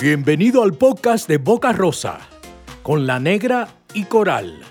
[0.00, 2.20] Bienvenido al podcast de Boca Rosa,
[2.84, 4.62] con la negra y coral,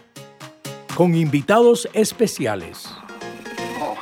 [0.96, 2.88] con invitados especiales.
[3.82, 3.98] Oh.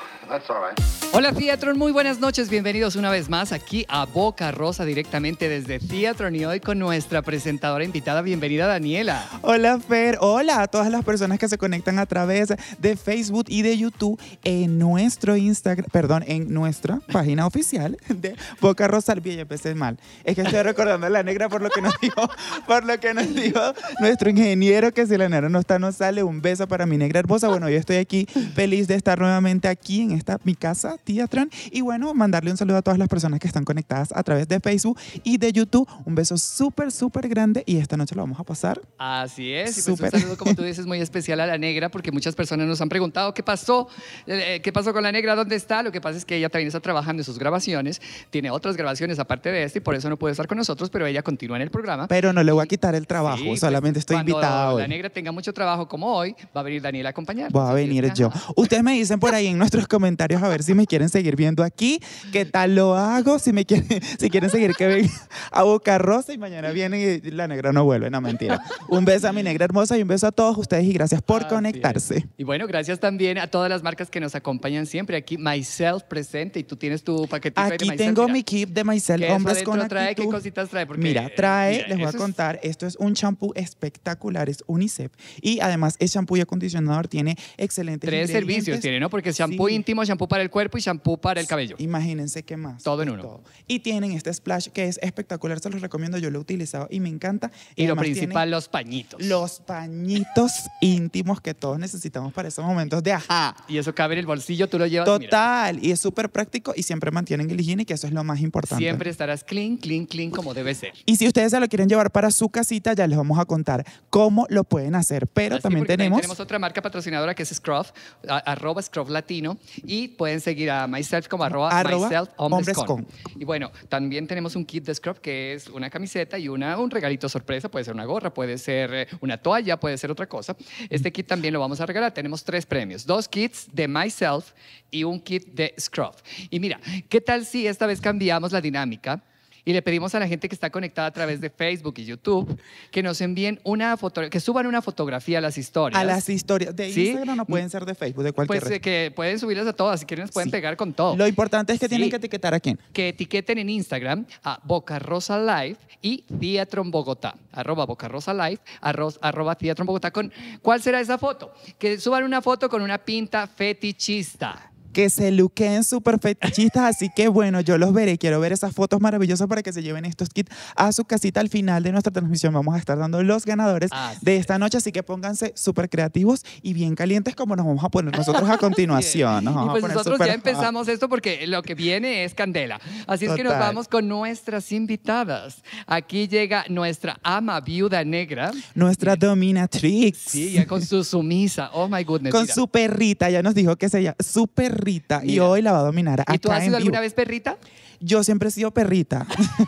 [1.18, 5.80] Hola Theatron, muy buenas noches, bienvenidos una vez más aquí a Boca Rosa directamente desde
[5.80, 9.26] Theatron y hoy con nuestra presentadora invitada, bienvenida Daniela.
[9.42, 13.62] Hola Fer, hola a todas las personas que se conectan a través de Facebook y
[13.62, 19.16] de YouTube en nuestro Instagram, perdón, en nuestra página oficial de Boca Rosa.
[19.16, 19.98] Bien, empecé mal.
[20.26, 22.30] Es que estoy recordando a la negra por lo que nos dijo,
[22.68, 23.62] por lo que nos dijo
[24.02, 26.24] nuestro ingeniero que si la negra no está no sale.
[26.24, 27.48] Un beso para mi negra hermosa.
[27.48, 31.50] Bueno, yo estoy aquí feliz de estar nuevamente aquí en esta mi casa Teatron.
[31.72, 34.60] Y bueno, mandarle un saludo a todas las personas que están conectadas a través de
[34.60, 35.88] Facebook y de YouTube.
[36.06, 38.82] Un beso súper, súper grande y esta noche lo vamos a pasar.
[38.98, 42.12] Así es, y pues un saludo, como tú dices, muy especial a la negra, porque
[42.12, 43.88] muchas personas nos han preguntado qué pasó,
[44.28, 45.84] Eh, qué pasó con la negra, dónde está.
[45.84, 49.20] Lo que pasa es que ella también está trabajando en sus grabaciones, tiene otras grabaciones
[49.20, 51.62] aparte de esta y por eso no puede estar con nosotros, pero ella continúa en
[51.64, 52.08] el programa.
[52.08, 54.82] Pero no le voy a quitar el trabajo, Sí, pues, solamente estoy cuando invitada hoy.
[54.82, 57.52] la negra tenga mucho trabajo como hoy, va a venir Daniela a acompañar.
[57.52, 58.32] Voy a venir yo.
[58.56, 61.64] Ustedes me dicen por ahí en nuestros comentarios a ver si me quieren seguir viendo
[61.64, 62.00] aquí,
[62.32, 63.88] qué tal lo hago, si me quieren,
[64.20, 65.12] si quieren seguir que venga
[65.52, 68.62] a Boca Rosa y mañana viene y la negra no vuelve, no mentira.
[68.90, 71.44] Un beso a mi negra hermosa y un beso a todos ustedes y gracias por
[71.44, 72.18] Así conectarse.
[72.18, 72.24] es.
[72.38, 75.18] Y bueno, gracias también a todas las marcas que nos acompañan siempre.
[75.18, 78.34] Aquí Myself presente y tú tienes tu paquetito ahí de Aquí Myself, tengo mira.
[78.34, 80.06] mi kit de Myself ¿Qué Hombres con trae?
[80.16, 80.32] ¿Qué Actitud.
[80.32, 80.86] cositas trae?
[80.86, 84.50] Porque, Mira, trae, mira, les voy a eso es- contar, esto es un champú espectacular,
[84.50, 85.12] es UNICEF.
[85.42, 89.10] Y además, el champú y acondicionador tiene excelentes Tres servicios tiene, ¿no?
[89.10, 89.76] Porque es shampoo Sí.
[89.76, 91.76] íntimo, shampoo para el cuerpo y shampoo para el cabello.
[91.80, 92.84] Imagínense qué más.
[92.84, 93.42] Todo en uno.
[93.68, 97.00] Y tienen este splash que es espectacular, se los recomiendo, yo lo he utilizado y
[97.00, 97.52] me encanta.
[97.76, 99.22] Y lo además principal, los pañitos.
[99.24, 100.52] Los pañitos
[100.82, 103.56] íntimos que todos necesitamos para esos momentos de ajá.
[103.68, 105.08] Y eso cabe en el bolsillo, tú lo llevas.
[105.08, 108.24] mira, Total, y es súper práctico y siempre mantienen el higiene, que eso es lo
[108.24, 108.84] más importante.
[108.84, 110.94] siempre estarás clean, clean, clean como debe ser.
[111.06, 113.86] Y si ustedes se lo quieren llevar para su casita, ya les vamos a contar
[114.10, 115.28] cómo lo pueden hacer.
[115.28, 117.92] Pero Así, también tenemos, tenemos otra marca patrocinadora que es Scruff,
[118.28, 122.78] a- arroba Scruff Latino, y pueden seguir a Myself como arroba, Arroba Myself Hombres Hombres
[122.78, 123.04] con.
[123.04, 123.08] con.
[123.40, 126.92] Y bueno, también tenemos un kit de Scruff que es una camiseta y una, un
[126.92, 130.56] regalito sorpresa, puede ser una gorra, puede ser eh, una toalla, puede ser otra cosa.
[130.90, 134.54] Este kit también lo vamos a regalar, tenemos tres premios, dos kits de Myself
[134.92, 136.16] y un kit de Scruff.
[136.50, 139.24] Y mira, ¿qué tal si esta vez cambiamos la dinámica?
[139.66, 142.60] Y le pedimos a la gente que está conectada a través de Facebook y YouTube
[142.92, 146.00] que nos envíen una foto, que suban una fotografía a las historias.
[146.00, 147.08] a las historias de ¿Sí?
[147.08, 148.78] Instagram no pueden ser de Facebook, de cualquier Pues red.
[148.78, 150.52] eh, que pueden subirlas a todas, si quieren nos pueden Sí.
[150.52, 151.16] pegar con todo.
[151.18, 152.80] Lo importante es que tienen que etiquetar a quién.
[152.94, 158.60] que etiqueten en Instagram a Boca Rosa Live y Teatron Bogotá, arroba Boca Rosa Live,
[158.82, 160.12] arroz- arroba Teatron Bogotá.
[160.12, 160.32] Con,
[160.62, 161.52] ¿Cuál será esa foto?
[161.80, 164.72] Que suban una foto con una pinta fetichista.
[164.96, 169.02] Que se luqueen súper fetichistas, así que bueno, yo los veré, quiero ver esas fotos
[169.02, 172.54] maravillosas para que se lleven estos kits a su casita al final de nuestra transmisión.
[172.54, 176.46] Vamos a estar dando los ganadores Así de esta noche, así que pónganse súper creativos
[176.62, 179.44] y bien calientes como nos vamos a poner nosotros a continuación.
[179.44, 182.24] Nos y vamos a pues poner nosotros súper ya empezamos esto porque lo que viene
[182.24, 182.80] es candela.
[183.06, 183.68] Así es que nos Total.
[183.68, 185.62] vamos con nuestras invitadas.
[185.88, 188.54] Aquí llega nuestra ama viuda negra.
[188.74, 190.20] Nuestra dominatrix.
[190.20, 191.70] Sí, ya con su sumisa.
[191.74, 192.32] Oh my goodness.
[192.32, 192.54] Con mira.
[192.54, 195.46] su perrita, ya nos dijo que se llama su perrita y Mira.
[195.46, 197.58] hoy la va a dominar acá ¿Y tú has sido alguna vez perrita?
[198.00, 199.26] Yo siempre he sido perrita.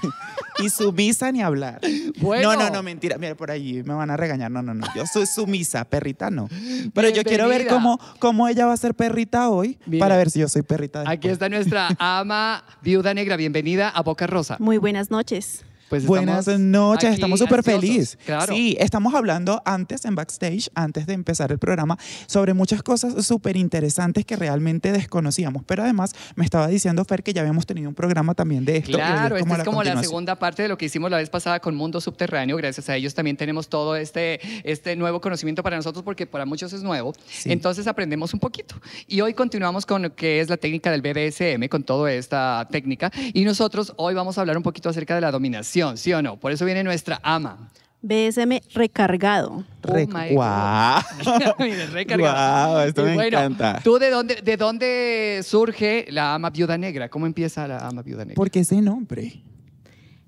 [0.64, 1.80] y sumisa ni hablar.
[2.20, 2.54] Bueno.
[2.54, 3.18] No, no, no, mentira.
[3.18, 4.52] Mira, por allí me van a regañar.
[4.52, 4.86] No, no, no.
[4.96, 6.50] Yo soy sumisa, perrita no.
[6.94, 10.06] Pero yo quiero ver cómo, cómo ella va a ser perrita hoy Mira.
[10.06, 11.02] para ver si yo soy perrita.
[11.02, 11.34] Aquí después.
[11.34, 13.38] está nuestra ama viuda negra.
[13.38, 14.58] Bienvenida a Boca Rosa.
[14.60, 15.64] Muy buenas noches.
[15.90, 18.18] Pues Buenas noches, estamos súper felices.
[18.26, 18.54] Claro.
[18.54, 23.56] Sí, estamos hablando antes en backstage, antes de empezar el programa, sobre muchas cosas súper
[23.56, 25.64] interesantes que realmente desconocíamos.
[25.66, 28.92] Pero además me estaba diciendo Fer que ya habíamos tenido un programa también de esto.
[28.92, 31.30] y hoy Claro, esta es como la segunda parte de lo que hicimos la vez
[31.30, 32.58] pasada con Mundo Subterráneo.
[32.58, 36.74] Gracias a ellos también tenemos todo este, este nuevo conocimiento para nosotros porque para muchos
[36.74, 37.14] es nuevo.
[37.28, 37.52] Sí.
[37.52, 38.76] Entonces aprendemos un poquito.
[39.08, 43.12] Y hoy continuamos con lo que es la técnica del BDSM, con toda esta técnica.
[43.34, 46.40] Y nosotros hoy vamos a hablar un poquito acerca de la dominación, ¿sí o no?
[46.40, 47.70] Por eso viene nuestra ama.
[48.02, 49.64] BSM recargado.
[49.82, 51.02] Re- Oh.
[52.18, 53.82] Guau, esto Y me bueno, encanta.
[53.84, 57.10] ¿Tú de dónde, de dónde surge la ama viuda negra?
[57.10, 58.36] ¿Cómo empieza la ama viuda negra?
[58.36, 59.42] ¿Por qué ese nombre?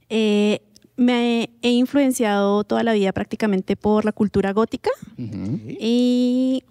[0.10, 0.62] Eh,
[0.98, 6.64] me he influenciado toda la vida prácticamente por la cultura gótica y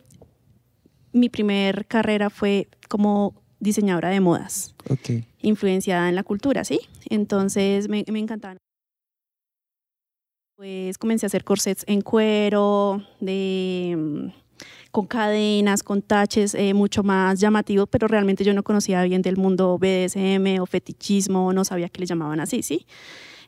[1.13, 5.25] mi primer carrera fue como diseñadora de modas, Ok.
[5.41, 6.81] influenciada en la cultura, ¿sí?
[7.09, 8.59] Entonces me, me encantaban.
[10.59, 14.27] Pues comencé a hacer corsets en cuero, mm,
[14.91, 19.37] con cadenas, con taches, eh, mucho más llamativos, pero realmente yo no conocía bien del
[19.37, 22.87] mundo BDSM o fetichismo, no sabía que le llamaban así, ¿sí?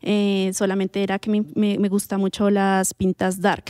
[0.02, 3.64] eh, solamente era que me, me, me gusta mucho las pintas dark,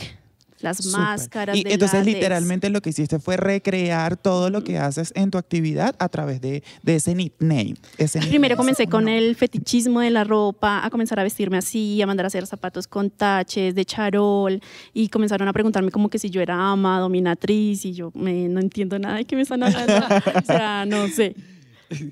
[0.63, 0.99] las Súper.
[0.99, 1.57] máscaras.
[1.57, 2.15] Y de entonces látex.
[2.15, 6.41] literalmente lo que hiciste fue recrear todo lo que haces en tu actividad a través
[6.41, 7.75] de, de ese nickname.
[7.97, 8.55] ese Primero nickname.
[8.55, 12.27] comencé con el fetichismo de la ropa, a comenzar a vestirme así, a mandar a
[12.27, 14.61] hacer zapatos con taches, de charol,
[14.93, 18.59] y comenzaron a preguntarme como que si yo era ama, dominatriz, y yo me, no
[18.59, 19.93] entiendo nada de qué me están hablando.
[20.41, 21.35] o sea, no sé.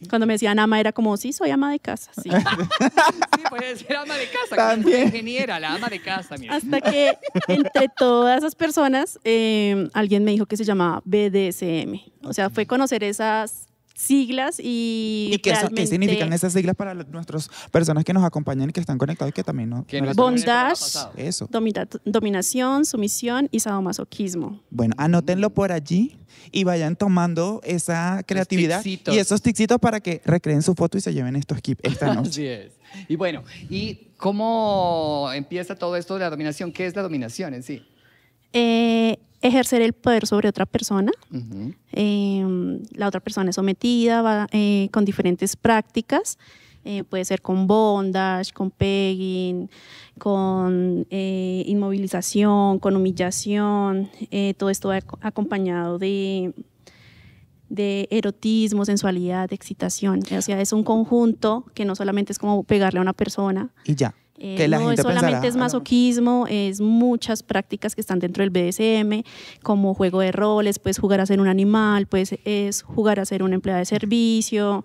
[0.10, 2.30] Cuando me decían ama era como, sí, soy ama de casa, sí.
[3.40, 4.56] Sí, puede ser ama de casa.
[4.56, 4.82] También.
[4.82, 5.08] También.
[5.08, 6.56] ingeniera, la ama de casa, mira.
[6.56, 7.18] Hasta que
[7.48, 12.00] entre todas esas personas, eh, alguien me dijo que se llamaba BDSM.
[12.24, 13.69] O sea, fue conocer esas
[14.00, 15.30] siglas y...
[15.34, 15.54] ¿Y qué,
[15.86, 19.44] significan esas siglas para nuestras personas que nos acompañan y que están conectados y que
[19.44, 19.86] también no?
[19.86, 21.12] Que no pasado.
[21.18, 21.48] Eso.
[21.52, 24.62] domina- dominación, sumisión y sadomasoquismo.
[24.70, 26.18] Bueno, anótenlo por allí
[26.52, 29.16] y vayan tomando esa creatividad ticsitos.
[29.16, 32.30] y esos tixitos para que recreen su foto y se lleven estos kits esta noche.
[32.30, 32.72] Así es.
[33.08, 36.72] Y bueno, ¿y cómo empieza todo esto de la dominación?
[36.72, 37.86] ¿Qué es la dominación en sí?
[38.54, 41.12] Eh, ejercer el poder sobre otra persona.
[41.32, 41.74] Ujú.
[41.94, 46.38] Eh, la otra persona es sometida va, eh, con diferentes prácticas.
[46.86, 49.70] Eh, puede ser con bondage, con pegging,
[50.18, 54.10] con eh, inmovilización, con humillación.
[54.32, 56.54] eh, todo esto va ac- acompañado de,
[57.70, 60.22] de erotismo, sensualidad, excitación.
[60.38, 63.96] O sea, es un conjunto que no solamente es como pegarle a una persona, Y
[63.96, 64.16] ya.
[64.40, 65.64] Eh, que la no gente es solamente pensará, es "Ah, no".
[65.66, 69.24] masoquismo, es muchas prácticas que están dentro del BDSM,
[69.64, 73.44] como juego de roles, puedes jugar a ser un animal, puedes es jugar a ser
[73.44, 74.84] una empleada de servicio.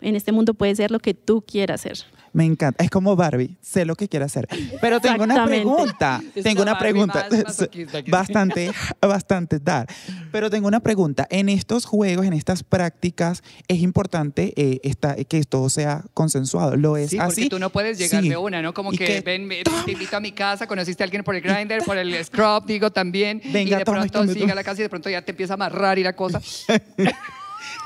[0.00, 1.98] En este mundo puede ser lo que tú quieras ser.
[2.32, 2.84] Me encanta.
[2.84, 3.56] Es como Barbie.
[3.60, 4.46] Sé lo que quiere hacer.
[4.80, 6.22] Pero tengo una pregunta.
[6.42, 7.28] Tengo una Barbie pregunta.
[7.28, 8.70] que- bastante,
[9.02, 9.88] bastante dar.
[10.30, 11.26] Pero tengo una pregunta.
[11.28, 16.76] En estos juegos, en estas prácticas, es importante eh, esta- que todo sea consensuado.
[16.76, 17.42] ¿Lo es Sí, así?
[17.42, 18.28] porque tú no puedes llegar Sí.
[18.28, 18.74] de una, ¿no?
[18.74, 21.40] Como Y que, ven, me- te invito a mi casa, conociste a alguien por el
[21.42, 24.84] grinder, por el scrub, digo también, Venga, y de pronto sigue a la casa y
[24.84, 26.40] de pronto ya te empieza a amarrar y la cosa.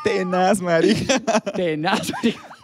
[0.05, 1.21] Tenaz, marica.
[1.57, 2.13] Tenaz.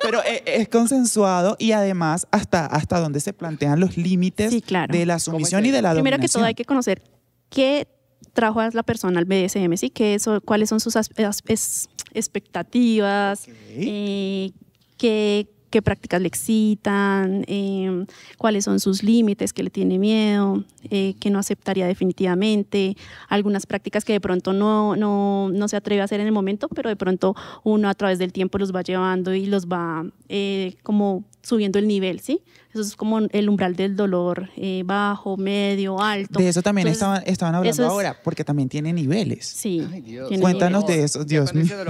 [0.02, 4.92] Pero eh, es consensuado y además hasta, hasta donde se plantean los límites Sí, claro.
[4.92, 6.44] de la ¿Cómo sumisión y de la Primero que todo dominación.
[6.44, 7.02] hay que conocer
[7.48, 7.88] qué
[8.32, 9.90] trajo a la persona al BDSM, ¿sí?
[9.90, 14.52] ¿Qué eso- cuáles son sus as- as- es- expectativas, eh,
[14.96, 18.04] qué, qué prácticas le excitan, eh,
[18.38, 22.96] cuáles son sus límites, qué le tiene miedo, eh, qué no aceptaría definitivamente,
[23.28, 26.68] algunas prácticas que de pronto no, no, no se atreve a hacer en el momento,
[26.68, 27.34] pero de pronto
[27.64, 31.88] uno a través del tiempo los va llevando y los va eh, como subiendo el
[31.88, 32.40] nivel, ¿sí?
[32.72, 36.38] Eso es como el umbral del dolor, eh, bajo, medio, alto.
[36.38, 39.46] De eso también Entonces, estaban, estaban hablando es- ahora, porque también tiene niveles.
[39.46, 39.84] Sí.
[39.90, 40.28] Ay, Dios.
[40.28, 40.98] tiene Cuéntanos niveles.
[40.98, 41.84] de eso, Dios con ese mío.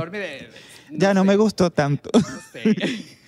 [0.92, 2.10] ya no sé, me gustó tanto.
[2.14, 2.20] no
[2.52, 2.62] sé.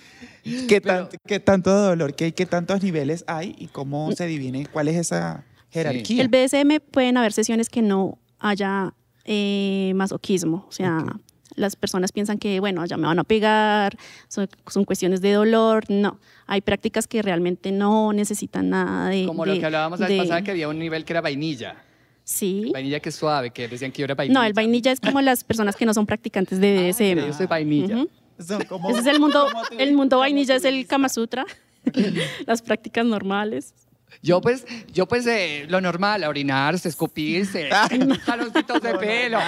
[0.67, 2.15] ¿Qué, Pero- tan- qué tanto dolor?
[2.15, 3.55] ¿Qué, ¿Qué tantos niveles hay?
[3.57, 4.65] ¿Y cómo se divide?
[4.71, 6.21] ¿Cuál es esa jerarquía?
[6.21, 8.93] El BDSM pueden haber sesiones que no haya
[9.25, 11.15] eh, masoquismo, o sea, Ok.
[11.55, 13.95] las personas piensan que, bueno, ya me van a pegar,
[14.27, 16.19] son, son cuestiones de dolor, no.
[16.45, 19.25] Hay prácticas que realmente no necesitan nada de...
[19.25, 21.21] Como lo de- que hablábamos la vez de- pasada, que había un nivel que era
[21.21, 21.77] vainilla.
[22.25, 22.69] Sí.
[22.73, 24.39] Vainilla que es suave, que decían que yo era vainilla.
[24.39, 27.19] No, el vainilla es como las personas que no son practicantes de Ah, BDSM.
[27.21, 27.95] que yo soy vainilla.
[27.95, 28.09] Ujú.
[28.39, 29.47] Son como- Ese es el mundo,
[29.77, 30.87] el mundo vainilla es el.
[30.87, 31.45] Kama Sutra,
[32.47, 33.73] las prácticas normales.
[34.21, 37.69] Yo pues, yo pues eh, lo normal, orinarse, escupirse,
[38.25, 39.39] jaloncitos de pelo,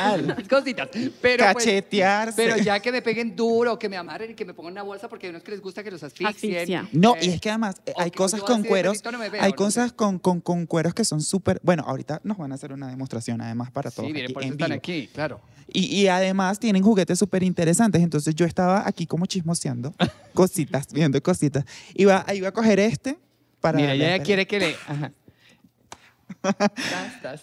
[0.49, 0.89] cositas.
[1.21, 2.33] Pero, pues, Cachetearse.
[2.35, 5.07] pero ya que me peguen duro, que me amarren y que me pongan una bolsa
[5.09, 6.55] porque hay unos que les gusta que los asfixien.
[6.55, 6.89] Asfixia.
[6.91, 9.41] No, Eh, y es que además eh, hay que cosas con cueros, no me veo,
[9.41, 9.95] hay no cosas sé.
[9.95, 13.41] con, con, con cueros que son súper, bueno, ahorita nos van a hacer una demostración
[13.41, 14.77] además para todos Sí, miren, aquí por eso en están vivo.
[14.79, 15.41] aquí, claro.
[15.73, 19.93] Y, y además tienen juguetes súper interesantes, entonces yo estaba aquí como chismoseando
[20.33, 21.65] cositas, viendo cositas.
[21.95, 23.17] Iba, iba a coger este
[23.65, 23.77] para...
[23.79, 24.75] Mira, ella ya quiere que le...
[24.87, 25.11] Ajá.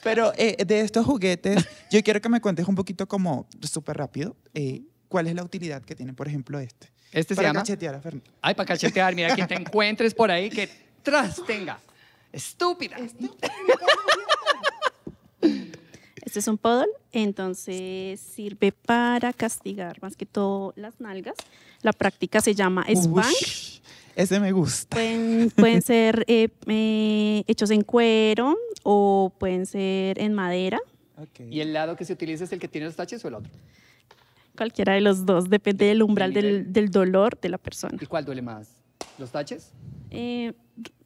[0.05, 4.37] Pero eh, de estos juguetes, yo quiero que me cuentes un poquito como súper rápido,
[4.55, 6.93] eh, cuál es la utilidad que tiene, por ejemplo, este.
[7.11, 7.61] Este se para llama...
[7.61, 8.31] cachetear a Fernando.
[8.41, 10.69] Ay, para cachetear, mira, quien te encuentres por ahí que
[11.03, 11.81] tras tenga.
[12.33, 12.97] Estúpida.
[16.25, 21.35] Este es un podol, entonces sirve para castigar más que todo las nalgas.
[21.83, 23.27] La práctica se llama spank.
[23.27, 23.72] Ush,
[24.17, 24.97] ese me gusta.
[24.97, 30.79] Pueden, pueden ser eh, eh, hechos en cuero o pueden ser en madera.
[31.51, 33.53] ¿Y el lado que se utiliza es el que tiene los taches o el otro?
[34.57, 37.97] Cualquiera de los dos, depende del umbral del, del dolor de la persona.
[38.01, 38.69] ¿Y cuál duele más?
[39.19, 39.73] ¿Los taches?
[40.11, 40.53] Eh,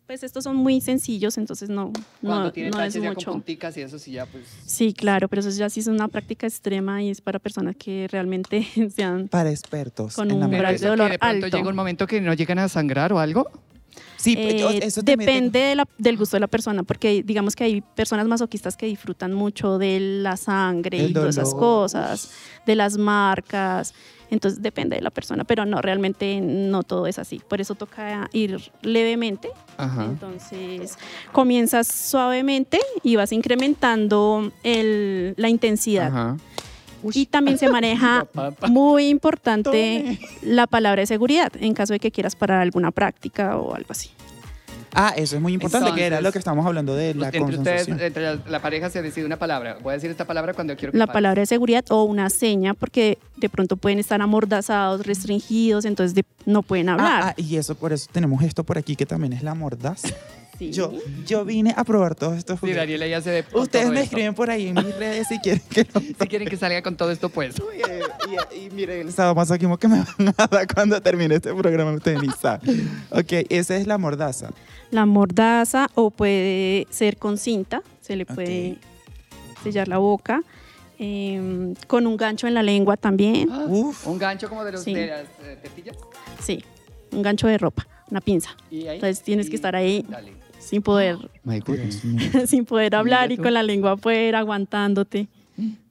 [0.06, 3.32] pues estos son muy sencillos, entonces no, Cuando no, tiene no es ya con mucho.
[3.32, 4.44] punticas y eso sí ya pues...
[4.64, 8.06] Sí, claro, pero eso ya sí es una práctica extrema y es para personas que
[8.10, 10.14] realmente sean Para expertos.
[10.14, 11.56] Con en la un umbral de dolor de pronto alto.
[11.56, 13.50] llega un momento que no llegan a sangrar o algo.
[14.16, 17.54] Sí, Eh, pues, eso también depende de la- del gusto de la persona, porque digamos
[17.54, 22.30] que hay personas masoquistas que disfrutan mucho de la sangre El y todas esas cosas,
[22.66, 23.94] de las marcas.
[24.28, 27.40] Entonces depende de la persona, pero no, realmente no todo es así.
[27.48, 29.50] Por eso toca ir levemente.
[29.76, 30.04] Ajá.
[30.04, 30.98] Entonces
[31.30, 36.08] comienzas suavemente y vas incrementando el- la intensidad.
[36.08, 36.36] Ajá.
[37.12, 38.26] Y también se maneja
[38.68, 43.74] muy importante la palabra de seguridad en caso de que quieras parar alguna práctica o
[43.74, 44.10] algo así.
[44.98, 47.86] Ah, eso es muy importante, que era lo que estamos hablando de la entre ustedes,
[47.88, 49.76] entre la, la pareja se decide una palabra.
[49.82, 51.16] Voy a decir esta palabra cuando quiero que La pare.
[51.16, 56.24] palabra de seguridad o una seña porque de pronto pueden estar amordazados, restringidos, entonces de-
[56.46, 57.22] no pueden hablar.
[57.24, 60.08] Ah, ah, y eso por eso tenemos esto por aquí que también es la mordaza.
[60.58, 60.72] Sí.
[60.72, 60.92] Yo,
[61.26, 62.82] yo vine a probar todos estos Sí, juguetes.
[62.82, 64.10] Daniela ya se ve por Ustedes todo me esto.
[64.14, 66.96] escriben por ahí en mis redes si quieren que lo Si quieren que salga con
[66.96, 67.56] todo esto pues.
[68.54, 71.92] y, y, y miren el sadomasoquismo que me van a dar cuando termine este programa,
[71.92, 72.90] ustedes ni saben.
[73.10, 74.50] Ok, esa es la mordaza.
[74.90, 78.78] La mordaza o puede ser con cinta, se le puede
[79.62, 80.42] sellar la boca,
[80.98, 84.06] em, con un gancho en la lengua también, Uf.
[84.06, 84.94] Un gancho como de, los, Sí.
[84.94, 85.96] de las eh, tetillas.
[86.40, 86.64] sí,
[87.12, 90.04] un gancho de ropa, una pinza, Y ahí, Entonces tienes y- que estar ahí.
[90.08, 90.32] Dale.
[90.58, 92.02] Sin poder, goodness.
[92.46, 95.28] sin poder hablar y con la lengua afuera, aguantándote.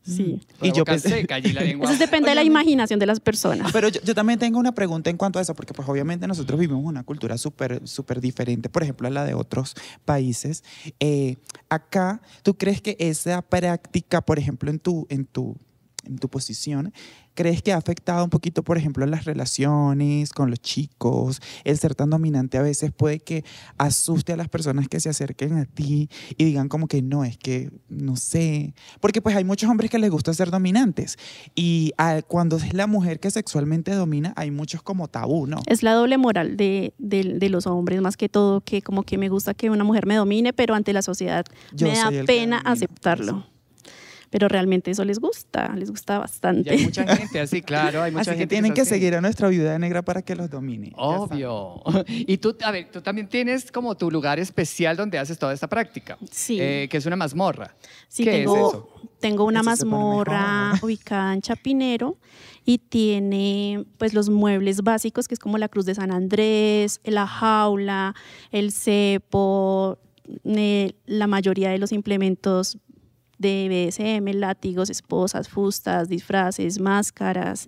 [0.06, 0.40] Sí.
[0.62, 1.26] Y yo pensé-.
[1.30, 3.72] Entonces depende de la imaginación de las personas.
[3.72, 6.60] Pero yo, yo también tengo una pregunta en cuanto a eso, porque pues obviamente nosotros
[6.60, 10.64] vivimos una cultura súper súper diferente, por ejemplo, a la de otros países.
[11.00, 11.38] Eh,
[11.70, 15.58] acá, ¿tú crees que esa práctica, por ejemplo, en tu, en tu,
[16.06, 16.94] en tu posición,
[17.36, 21.42] crees que ha afectado un poquito, por ejemplo, las relaciones con los chicos?
[21.64, 23.44] El ser tan dominante a veces puede que
[23.78, 27.38] asuste a las personas que se acerquen a ti y digan como que no, es
[27.38, 28.74] que no sé.
[29.00, 31.18] Porque pues hay muchos hombres que les gusta ser dominantes
[31.54, 35.60] y ah, cuando es la mujer que sexualmente domina, hay muchos como tabú, ¿no?
[35.68, 39.18] Es la doble moral de, de- de los hombres, más que todo, que como que
[39.18, 42.58] me gusta que una mujer me domine, pero ante la sociedad Yo me da pena
[42.60, 43.46] aceptarlo.
[44.30, 46.70] Pero realmente eso les gusta, les gusta Y bastante.
[46.72, 48.02] hay mucha gente así, claro.
[48.04, 50.36] Hay mucha Así que gente tienen es que seguir a nuestra viuda negra para que
[50.36, 50.92] los domine.
[50.96, 51.82] Obvio.
[52.08, 55.68] Y tú, a ver, tú también tienes como tu lugar especial donde haces toda esta
[55.68, 56.18] práctica.
[56.32, 56.58] Sí.
[56.60, 57.76] Eh, que es una mazmorra.
[58.08, 58.90] Sí, ¿Qué es tengo, eso?
[59.20, 62.18] tengo una Eso mazmorra ubicada en Chapinero
[62.66, 67.28] y tiene pues los muebles básicos, que es como la cruz de San Andrés, la
[67.28, 68.16] jaula,
[68.52, 70.00] el cepo,
[70.44, 72.78] eh, la mayoría de los implementos
[73.38, 77.68] de BSM, látigos, esposas, fustas, disfraces, máscaras,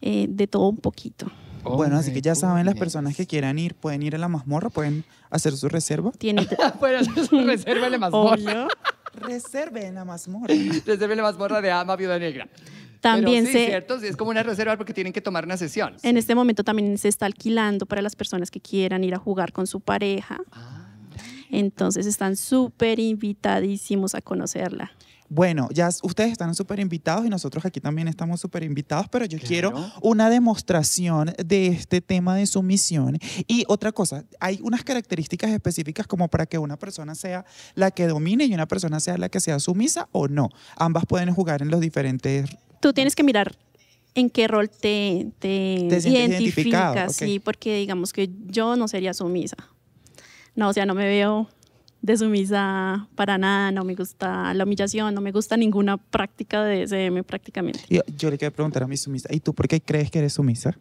[0.00, 1.30] eh, de todo un poquito.
[1.62, 4.70] Bueno, así que ya saben, las personas que quieran ir pueden ir a la mazmorra,
[4.70, 6.10] pueden hacer su reserva.
[6.12, 6.46] Tiene
[6.80, 8.34] Pueden hacer su reserva de mazmorra.
[8.34, 8.68] Obvio.
[9.14, 10.54] Reserven la mazmorra.
[10.86, 12.48] Reserva la mazmorra de Ama Viuda Negra.
[13.00, 13.98] También Pero sí, se, ¿cierto?
[13.98, 15.94] Sí, Es como una reserva porque tienen que tomar una sesión.
[16.02, 19.52] En este momento también se está alquilando para las personas que quieran ir a jugar
[19.52, 20.38] con su pareja.
[21.50, 24.92] Entonces están súper invitadísimos a conocerla.
[25.32, 29.38] Bueno, ya ustedes están súper invitados y nosotros aquí también estamos súper invitados, pero yo
[29.38, 33.16] quiero una demostración de este tema de sumisión.
[33.46, 37.44] Y otra cosa, hay unas características específicas como para que una persona sea
[37.76, 40.48] la que domine y una persona sea la que sea sumisa o no.
[40.76, 42.50] Ambas pueden jugar en los diferentes...
[42.80, 43.56] Tú tienes que mirar
[44.16, 47.26] en qué rol te, te, Te identificas, ok.
[47.26, 49.56] sí, porque digamos que yo no sería sumisa.
[50.60, 51.48] No, o sea, no me veo
[52.02, 56.82] de sumisa para nada, no me gusta la humillación, no me gusta ninguna práctica de
[56.82, 57.80] SM prácticamente.
[57.88, 60.34] Yo, yo le quiero preguntar a mi sumisa, ¿y tú por qué crees que eres
[60.34, 60.78] sumisa?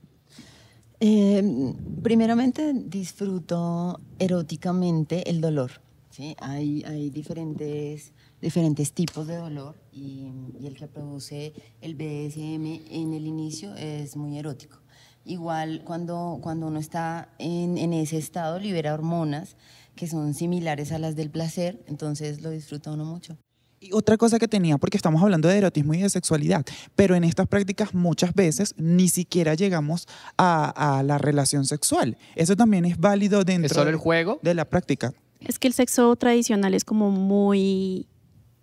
[0.99, 5.71] Eh, primeramente disfruto eróticamente el dolor.
[6.09, 6.35] ¿sí?
[6.41, 10.27] Hay, hay diferentes, diferentes tipos de dolor y,
[10.59, 14.81] y el que produce el BDSM en el inicio es muy erótico.
[15.29, 19.55] Igual cuando, cuando uno está en, en ese estado libera hormonas
[19.95, 23.37] que son similares a las del placer, entonces lo disfruta uno mucho.
[23.79, 27.23] Y otra cosa que tenía, porque estamos hablando de erotismo y de sexualidad, pero en
[27.23, 30.07] estas prácticas muchas veces ni siquiera llegamos
[30.37, 32.17] a, a la relación sexual.
[32.35, 34.39] Eso también es válido dentro ¿Es solo de- el juego?
[34.41, 35.13] de la práctica.
[35.39, 38.07] Es que el sexo tradicional es como muy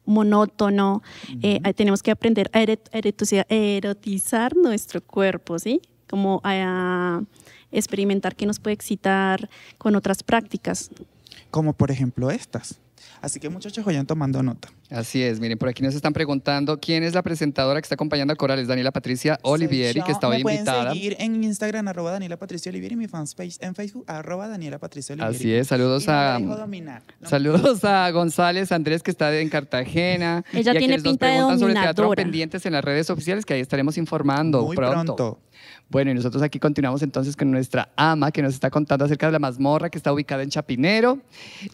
[0.04, 1.02] monótono.
[1.42, 2.60] Eh, ahí tenemos que aprender a
[3.48, 5.80] erotizar nuestro cuerpo, ¿sí?
[6.08, 7.22] Como a,
[7.72, 9.48] experimentar qué nos puede excitar
[9.78, 10.90] con otras prácticas.
[11.50, 12.78] como por ejemplo estas.
[13.22, 14.68] Así que muchachos vayan tomando nota.
[14.90, 18.32] Así es, miren, por aquí nos están preguntando quién es la presentadora que está acompañando
[18.32, 18.58] a Coral.
[18.58, 20.92] Es Daniela Patricia Olivieri, que está hoy Me pueden invitada.
[20.92, 25.14] seguir en Instagram, arroba Daniela Patricia Olivieri, y mi fanpage en Facebook, arroba Daniela Patricia
[25.14, 25.34] Olivieri.
[25.36, 27.28] Así es, saludos Y no a- dejo dominar, ¿no?
[27.28, 30.44] Saludos a González Andrés, que está en Cartagena.
[30.52, 32.22] Ella y a tiene quienes nos pinta de preguntan sobre teatro dominadora.
[32.22, 35.16] pendientes en las redes oficiales, que ahí estaremos informando Muy pronto.
[35.16, 35.40] pronto.
[35.88, 39.32] Bueno, y nosotros aquí continuamos entonces con nuestra ama, que nos está contando acerca de
[39.32, 41.20] la mazmorra que está ubicada en Chapinero.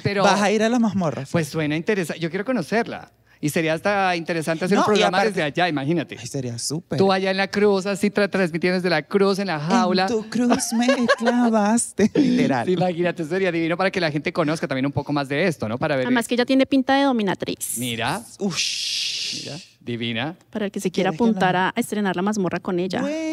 [0.02, 1.30] Pero, Vas a ir a las mazmorras.
[1.30, 2.20] pues suena interesante.
[2.20, 3.10] Yo quiero conocerla.
[3.44, 6.16] Y sería hasta interesante hacer No, un programa aparte- desde allá, imagínate.
[6.16, 6.96] Ay, sería súper.
[6.96, 10.02] Tú allá en la cruz, así tra- transmitiendo desde la cruz en la jaula.
[10.02, 10.86] En tu cruz me
[11.18, 12.08] clavaste.
[12.14, 12.66] Literal.
[12.66, 15.68] Sí, imagínate, sería divino para que la gente conozca también un poco más de esto,
[15.68, 15.76] ¿no?
[15.76, 16.06] Para ver.
[16.06, 17.78] Además que ella tiene pinta de dominatriz.
[17.78, 19.42] Mira, Ush.
[19.44, 20.36] mira, divina.
[20.50, 22.78] Para el que se quiera ¿Quieres que la- apuntar a, a estrenar la mazmorra con
[22.78, 23.00] ella.
[23.00, 23.31] Bueno.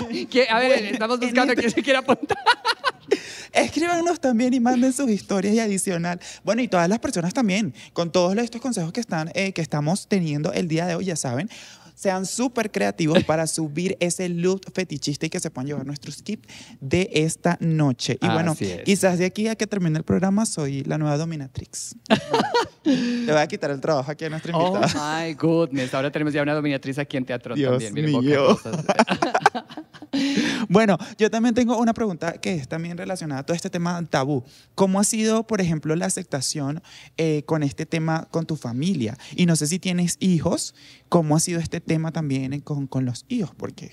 [0.30, 0.46] ¿Qué?
[0.48, 2.38] A ver, Bueno, estamos buscando quién se quiera apuntar.
[3.52, 6.18] Escríbanos también y manden sus historias y adicional.
[6.42, 10.08] Bueno, y todas las personas también, con todos estos consejos que, están, eh, que estamos
[10.08, 11.50] teniendo el día de hoy, ya saben,
[11.94, 16.46] sean súper creativos para subir ese look fetichista y que se puedan llevar nuestros skip
[16.80, 18.18] de esta noche.
[18.22, 18.82] Y bueno, es.
[18.84, 21.94] quizás de aquí a que termine el programa soy la nueva dominatrix.
[22.84, 25.24] Le voy a quitar el trabajo aquí a nuestra Oh invitada.
[25.26, 25.92] my goodness.
[25.94, 27.94] Ahora tenemos ya una dominatriz aquí en teatro Dios también.
[27.94, 28.58] Miren, mío.
[30.68, 34.44] Bueno, yo también tengo una pregunta que es también relacionada a todo este tema tabú.
[34.74, 36.82] ¿Cómo ha sido, por ejemplo, la aceptación
[37.16, 39.18] eh, con este tema con tu familia?
[39.34, 40.74] Y no sé si tienes hijos,
[41.08, 43.54] ¿cómo ha sido este tema también eh, con, con los hijos?
[43.56, 43.92] Porque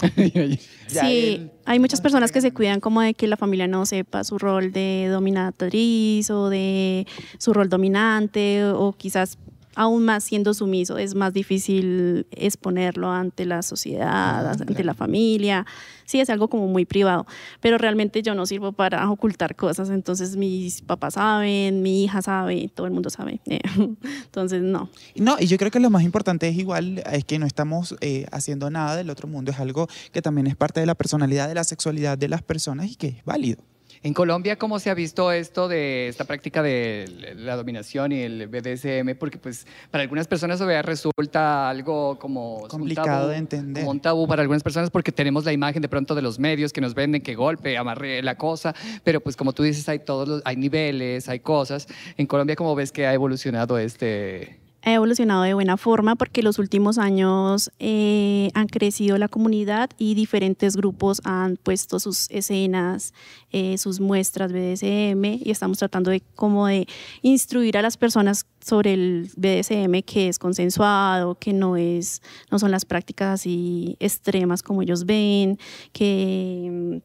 [0.86, 4.38] Sí, hay muchas personas que se cuidan como de que la familia no sepa su
[4.38, 7.06] rol de dominatriz o de
[7.38, 9.38] su rol dominante o quizás
[9.74, 14.84] aún más siendo sumiso es más difícil exponerlo ante la sociedad, Ah, ante claro.
[14.84, 15.66] la familia.
[16.04, 17.24] Sí, es algo como muy privado,
[17.60, 22.68] pero realmente yo no sirvo para ocultar cosas, entonces mis papás saben, mi hija sabe,
[22.74, 23.40] todo el mundo sabe.
[24.24, 24.90] Entonces, no.
[25.14, 28.26] No, y yo creo que lo más importante es igual, es que no estamos eh,
[28.32, 31.54] haciendo nada del otro mundo, es algo que también es parte de la personalidad, de
[31.54, 33.62] la sexualidad de las personas y que es válido.
[34.02, 38.46] En Colombia, ¿cómo se ha visto esto de esta práctica de la dominación y el
[38.46, 39.14] BDSM?
[39.18, 43.82] Porque pues para algunas personas vea, resulta algo como un Complicado tabú, de entender.
[43.82, 46.72] Como un tabú para algunas personas porque tenemos la imagen de pronto de los medios
[46.72, 50.26] que nos venden que golpe, amarre la cosa, pero pues como tú dices hay todos
[50.26, 51.86] los, hay niveles, hay cosas.
[52.16, 54.60] En Colombia, ¿cómo ves que ha evolucionado este?
[54.82, 60.14] Ha evolucionado de buena forma porque los últimos años eh, han crecido la comunidad y
[60.14, 63.12] diferentes grupos han puesto sus escenas,
[63.52, 66.86] eh, sus muestras BDSM y estamos tratando de como de
[67.22, 72.70] instruir a las personas sobre el BDSM que es consensuado, que no es no son
[72.70, 75.58] las prácticas así extremas como ellos ven,
[75.92, 77.02] que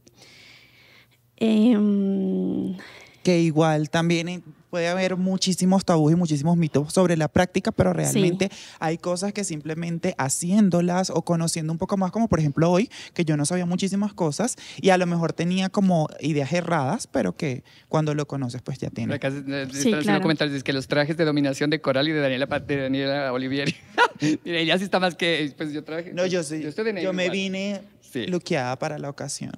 [1.38, 2.78] em,
[3.22, 4.44] que igual también
[4.76, 9.46] puede haber muchísimos tabús y muchísimos mitos sobre la práctica, pero realmente hay cosas que
[9.46, 13.66] simplemente haciéndolas o conociendo un poco más, como por ejemplo hoy, que yo no sabía
[13.66, 18.62] muchísimas cosas y a lo mejor tenía como ideas erradas, pero que cuando lo conoces
[18.62, 19.14] pues ya Por tiene.
[19.16, 20.22] acá se- están Sí, haciendo claro.
[20.24, 23.74] comentarios dice que los trajes de dominación de Coral y de Daniela, de Daniela Olivieri.
[24.44, 26.12] Mira, ella sí está más que pues yo traje.
[26.14, 26.62] No, yo sí.
[26.62, 27.34] Yo, estoy de negro yo me igual.
[27.38, 28.28] vine Sí.
[28.28, 29.54] luqueada para la ocasión.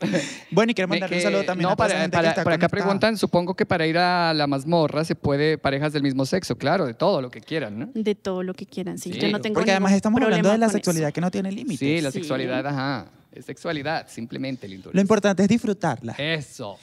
[0.50, 2.22] bueno, y quiero Me- mandar un saludo también no, a toda esa para, gente para-
[2.22, 2.84] que está para acá conectada.
[2.86, 6.86] preguntan, supongo que para ir a la mazmorra se puede parejas del mismo sexo, claro,
[6.86, 7.90] de todo lo que quieran, ¿no?
[7.94, 8.98] de todo lo que quieran.
[8.98, 9.18] Sí, Sí.
[9.20, 10.72] yo no tengo Porque además estamos hablando de la eso.
[10.74, 11.78] sexualidad que no tiene límites.
[11.78, 12.18] Sí, la Sí.
[12.20, 13.06] sexualidad, ajá.
[13.32, 14.90] Es sexualidad, simplemente, lindo.
[14.92, 16.14] Lo importante es disfrutarla.
[16.18, 16.78] Eso.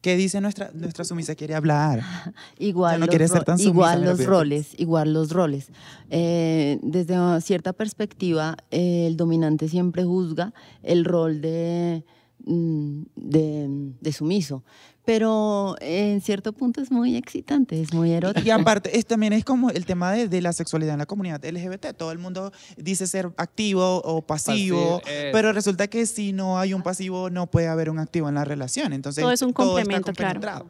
[0.00, 1.34] ¿Qué dice nuestra, nuestra sumisa?
[1.34, 2.02] Quiere hablar.
[2.58, 5.70] Igual, no los, quiere ser tan sumisa, igual los roles, igual los roles.
[6.10, 12.04] Eh, desde cierta perspectiva, eh, el dominante siempre juzga el rol de,
[12.48, 13.66] de,
[14.00, 14.64] de sumiso,
[15.04, 18.46] pero en cierto punto es muy excitante, es muy erótico.
[18.46, 21.42] Y aparte, es, también es como el tema de, de la sexualidad en la comunidad
[21.44, 21.94] LGBT.
[21.96, 25.00] Todo el mundo dice ser activo o pasivo,
[25.32, 28.44] pero resulta que si no hay un pasivo, no puede haber un activo en la
[28.44, 28.92] relación.
[28.92, 30.66] Entonces, Todo es un complemento, claro.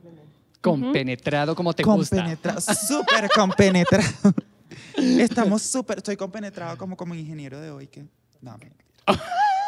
[0.60, 1.54] compenetrado.
[1.56, 2.16] Como te gusta.
[2.16, 4.34] Compenetrado, súper compenetrado.
[4.96, 7.86] Estamos súper, estoy compenetrado como como ingeniero de hoy.
[7.86, 8.04] Que,
[8.40, 8.56] no,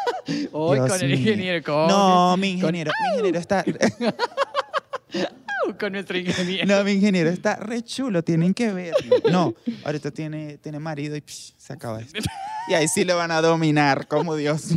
[0.51, 1.63] Hoy Dios con el ingeniero.
[1.63, 3.63] Con, no, mi con- ingeniero, mi ingeniero está,
[5.79, 6.65] Con, nuestro ingeniero.
[6.65, 8.93] no, mi ingeniero está re chulo, tienen que ver.
[9.31, 12.19] No, ahorita tiene, tiene marido y psh, se acaba esto.
[12.67, 14.75] Y ahí sí lo van a dominar, como Dios.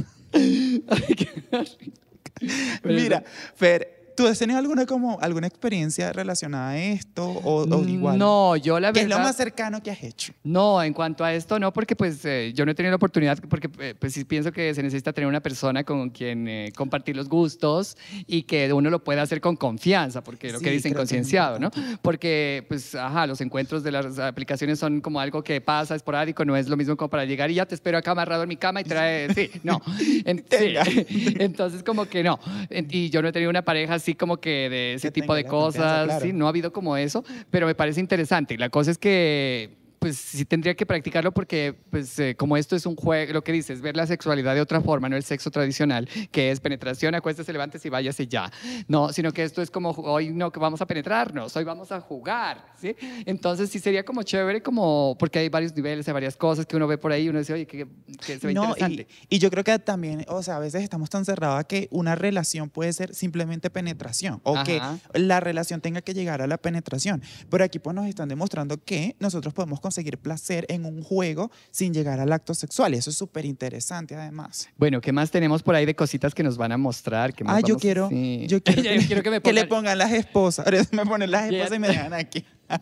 [2.83, 3.23] Mira,
[3.55, 8.19] Fer, ¿Tú has tenido alguna, como, alguna experiencia relacionada a esto o, o igual?
[8.19, 9.13] No, yo la ¿Qué verdad.
[9.19, 10.33] es lo más cercano que has hecho?
[10.45, 13.39] No, en cuanto a esto no, porque pues eh, yo no he tenido la oportunidad,
[13.49, 17.17] porque eh, pues sí pienso que se necesita tener una persona con quien eh, compartir
[17.17, 17.97] los gustos
[18.27, 21.71] y que uno lo pueda hacer con confianza, porque lo Sí, que dicen concienciado, ¿no?
[22.03, 26.57] Porque pues, ajá, los encuentros de las aplicaciones son como algo que pasa esporádico, no
[26.57, 28.81] es lo mismo como para llegar y ya te espero acá amarrado en mi cama
[28.81, 29.81] y trae, sí, no.
[30.25, 30.75] En- sí.
[31.39, 32.39] Entonces como que no.
[32.71, 35.45] Y yo no he tenido una pareja así como que de ese Que tipo de
[35.45, 36.21] cosas, claro.
[36.25, 38.59] sí, no ha habido como eso, pero me parece interesante.
[38.59, 42.85] La cosa es que pues sí tendría que practicarlo porque pues eh, como esto es
[42.85, 46.07] un juego, lo que dices, ver la sexualidad de otra forma, no el sexo tradicional,
[46.31, 48.53] que es penetración, acuéstese, levántese y váyase ya.
[48.87, 52.03] No, sino que esto es como hoy no que vamos a penetrarnos, hoy vamos a
[52.03, 52.95] jugar, ¿sí?
[53.25, 56.87] Entonces sí sería como chévere como porque hay varios niveles, hay varias cosas que uno
[56.87, 57.87] ve por ahí y uno dice, "Oye, que,
[58.27, 60.83] que se ve No, interesante." y, y yo creo que también, o sea, a veces
[60.83, 64.99] estamos tan cerrados que una relación puede ser simplemente penetración o que Ajá.
[65.15, 67.23] la relación tenga que llegar a la penetración.
[67.49, 71.93] Pero aquí pues nos están demostrando que nosotros podemos conseguir placer en un juego sin
[71.95, 74.69] llegar al acto sexual y eso es súper interesante además.
[74.77, 77.33] Bueno, ¿qué más tenemos por ahí de cositas que nos van a mostrar?
[77.35, 78.47] ¿Qué más Ah, yo quiero, sí.
[78.49, 80.67] yo quiero, Yo quiero que me le pongan- las esposas.
[80.67, 82.45] Ahora me ponen las esposas y me dejan aquí.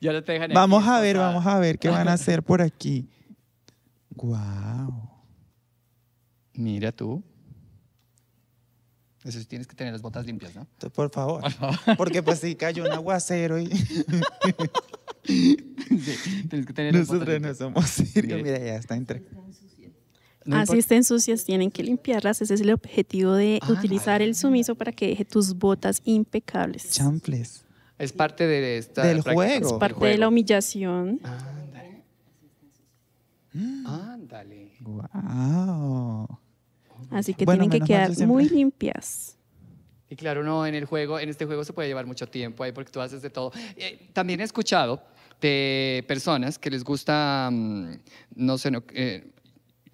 [0.00, 2.42] Ya lo te dejan aquí, Vamos a ver, vamos a ver qué van a hacer
[2.42, 3.08] por aquí.
[4.10, 5.10] Wow.
[6.52, 7.22] Mira tú.
[9.24, 10.66] Eso sí tienes que tener las botas limpias, ¿no?
[10.90, 11.42] Por favor.
[11.96, 13.68] Porque pues sí cayó un aguacero y
[16.48, 18.26] Tienes que tener las botas nosotros no somos sirios.
[18.26, 18.42] Bien.
[18.42, 19.22] Mira, ya está entre.
[20.44, 22.40] No Así estén sucias, tienen que limpiarlas.
[22.40, 26.90] Ese es el objetivo de Ah, utilizar el sumiso para que deje tus botas impecables.
[26.90, 27.64] Champles.
[27.98, 29.34] Es parte de esta Del práctica.
[29.34, 29.66] juego.
[29.66, 31.18] Es parte de la humillación.
[31.24, 32.04] Ándale.
[33.86, 34.72] Ándale.
[34.80, 36.38] Wow.
[37.10, 39.36] Así que Bueno, tienen que quedar siempre- muy limpias.
[40.08, 42.70] Y claro, no, en el juego, en este juego se puede llevar mucho tiempo ahí
[42.72, 43.50] porque tú haces de todo.
[43.76, 45.02] Eh, también he escuchado
[45.40, 47.92] de personas que les gusta, mm,
[48.36, 49.30] no sé, no, eh,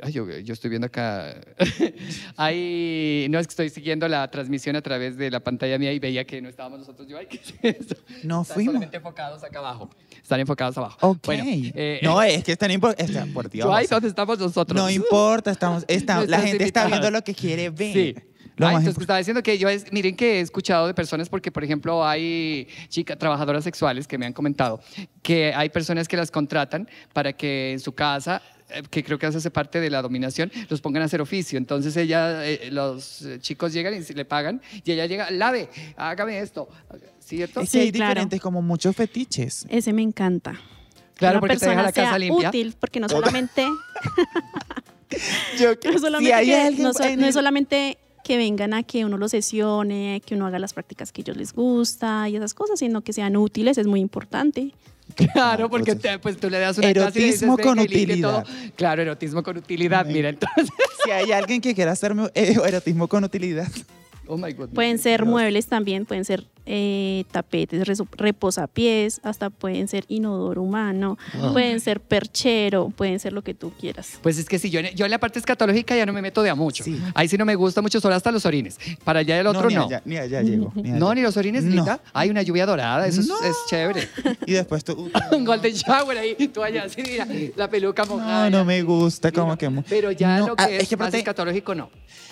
[0.03, 1.35] ay, yo, yo estoy viendo acá,
[2.37, 5.99] hay, no es que estoy siguiendo la transmisión a través de la pantalla mía y
[5.99, 7.97] veía que no estábamos nosotros, yo, ay, ¿qué es eso?
[8.23, 8.73] No Están fuimos.
[8.75, 10.99] solamente enfocados acá abajo, están enfocados abajo.
[11.01, 11.27] Ok.
[11.27, 13.27] Bueno, eh, no, es que están importantes.
[13.33, 13.65] Por Dios.
[13.67, 14.81] yo, ay, ¿dónde estamos nosotros?
[14.81, 15.85] No importa, estamos,
[16.29, 17.93] la gente está viendo lo que quiere ver.
[17.93, 18.15] Sí.
[18.57, 21.51] Lo Ah, entonces estaba diciendo que yo, es, miren que he escuchado de personas, porque
[21.51, 24.81] por ejemplo hay chicas trabajadoras sexuales que me han comentado
[25.23, 29.27] que hay personas que las contratan para que en su casa, eh, que creo que
[29.27, 31.57] hace parte de la dominación, los pongan a hacer oficio.
[31.57, 36.69] Entonces ella, eh, los chicos llegan y le pagan y ella llega, lave, hágame esto,
[37.21, 37.61] ¿cierto?
[37.61, 38.11] Es que Sí, hay claro.
[38.11, 39.65] diferentes, como muchos fetiches.
[39.71, 40.61] Ese me encanta.
[41.15, 42.49] Claro, Una porque te deja persona la casa limpia.
[42.49, 43.67] útil, porque no solamente,
[45.59, 48.83] Yo, no si solamente hay que- alguien no, so- no es solamente que vengan a
[48.83, 52.55] que uno los sesione, que uno haga las prácticas que ellos les gusta y esas
[52.55, 54.73] cosas, sino que sean útiles, es muy importante.
[55.33, 57.79] Claro, porque te- pues tú le das una clase y le dices, Erotismo "Venga, con
[57.81, 58.45] utilidad".
[58.45, 58.55] todo.
[58.77, 60.07] Claro, erotismo con utilidad.
[60.07, 60.71] Mira, entonces.
[61.05, 63.69] Si hay alguien que quiera hacerme eh, erotismo con utilidad.
[64.29, 64.69] Oh my God.
[64.71, 71.19] Pueden ser muebles también, pueden ser eh, tapetes, reposapiés, hasta pueden ser inodoro humano,
[71.53, 74.19] pueden ser perchero, pueden ser lo que tú quieras.
[74.23, 76.43] Pues es que si yo, en- yo en la parte escatológica ya no me meto
[76.43, 76.85] de a mucho.
[76.85, 77.01] Sí.
[77.15, 78.79] Ahí sí no me gusta mucho, solo hasta los orines.
[79.05, 79.85] Para allá el otro ni no.
[79.87, 80.73] allá, ni allá llego.
[80.75, 81.71] ni No, ni los orines, No.
[81.75, 82.01] linda.
[82.13, 83.43] Hay una lluvia dorada, eso es- No.
[83.43, 84.09] es, chévere.
[84.47, 85.11] Y después tú.
[85.33, 88.51] Un golden shower ahí, tú allá, así, mira, la peluca mojada.
[88.51, 89.71] No, no me gusta, como que.
[89.89, 91.91] Pero ya No, lo que ah, es, que más aparte- escatológico, no.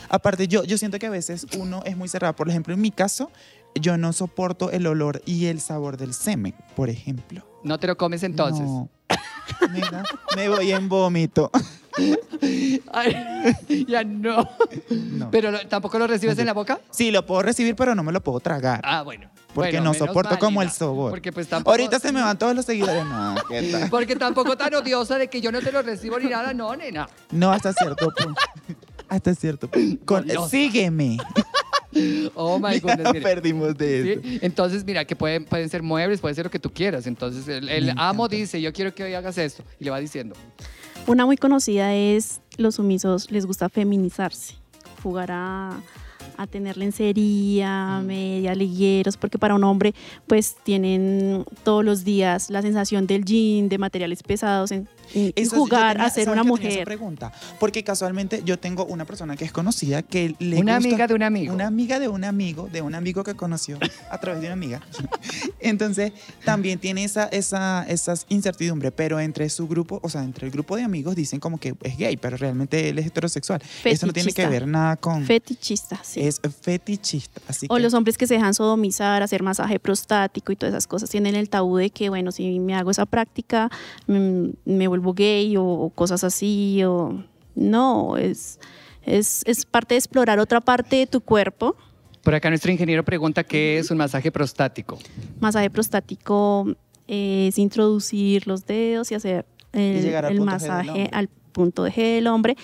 [0.08, 2.34] Aparte, yo, yo siento que a veces uno es muy cerrado.
[2.34, 3.30] Por ejemplo, en mi caso,
[3.74, 7.46] yo no soporto el olor y el sabor del semen, por ejemplo.
[7.62, 8.64] No te lo comes entonces.
[8.66, 8.88] No.
[9.72, 10.04] Mira,
[10.36, 11.50] me voy en vómito.
[12.92, 13.16] Ay,
[13.86, 14.48] ya no.
[14.90, 15.30] No.
[15.30, 16.80] Pero tampoco lo recibes en la boca.
[16.90, 18.80] Sí, lo puedo recibir, pero no me lo puedo tragar.
[18.84, 19.28] Ah, bueno.
[19.54, 21.10] porque Bueno, no soporto mal, como el sabor.
[21.10, 21.72] Porque pues tampoco.
[21.72, 23.04] Ahorita se me van todos los seguidores.
[23.04, 23.90] No, ¿qué tal?
[23.90, 27.08] Porque tampoco tan odiosa de que yo no te lo recibo ni nada, no, nena.
[27.32, 28.40] No, hasta cierto punto.
[29.08, 30.04] Hasta cierto punto.
[30.06, 31.18] Con- sígueme.
[32.34, 33.22] Oh my Ya goodness, mira.
[33.28, 34.20] perdimos de eso.
[34.22, 34.38] ¿Sí?
[34.42, 37.06] Entonces, mira, que pueden, pueden ser muebles, puede ser lo que tú quieras.
[37.06, 39.64] Entonces, el, el amo dice, yo quiero que hoy hagas esto.
[39.78, 40.34] Y le va diciendo.
[41.06, 44.54] Una muy conocida es los sumisos les gusta feminizarse,
[45.02, 45.80] jugar a,
[46.40, 49.94] a tener lencería, media, ligueros, porque para un hombre
[50.26, 54.72] pues tienen todos los días la sensación del jean, de materiales pesados.
[54.72, 56.84] en- y Eso jugar tenía- a ser ¿sabes una tenía esa mujer.
[56.84, 57.32] pregunta?
[57.58, 61.14] Porque casualmente yo tengo una persona que es conocida que le Una gusta- amiga de
[61.14, 61.52] un amigo.
[61.54, 64.80] Una amiga de un amigo, de un amigo que conoció a través de una amiga.
[65.60, 66.12] Entonces,
[66.44, 70.76] también tiene esa, esa, esas incertidumbres, pero entre su grupo, o sea, entre el grupo
[70.76, 73.60] de amigos dicen como que es gay, pero realmente él es heterosexual.
[73.84, 75.24] Eso no tiene que ver nada con...
[75.24, 76.20] Fetichista, sí.
[76.30, 77.40] Es fetichista.
[77.48, 80.86] Así O que, los hombres que se dejan sodomizar, hacer masaje prostático y todas esas
[80.86, 83.70] cosas, tienen el tabú de que, bueno, si me hago esa práctica,
[84.06, 88.58] mm, me vuelvo gay o, o cosas así, o no, es,
[89.02, 91.76] es, es parte de explorar otra parte de tu cuerpo.
[92.22, 94.98] Por acá nuestro ingeniero pregunta qué es un masaje prostático.
[95.40, 96.66] Masaje prostático
[97.08, 102.26] eh, es introducir los dedos y hacer el, al el masaje al punto G del
[102.26, 102.56] hombre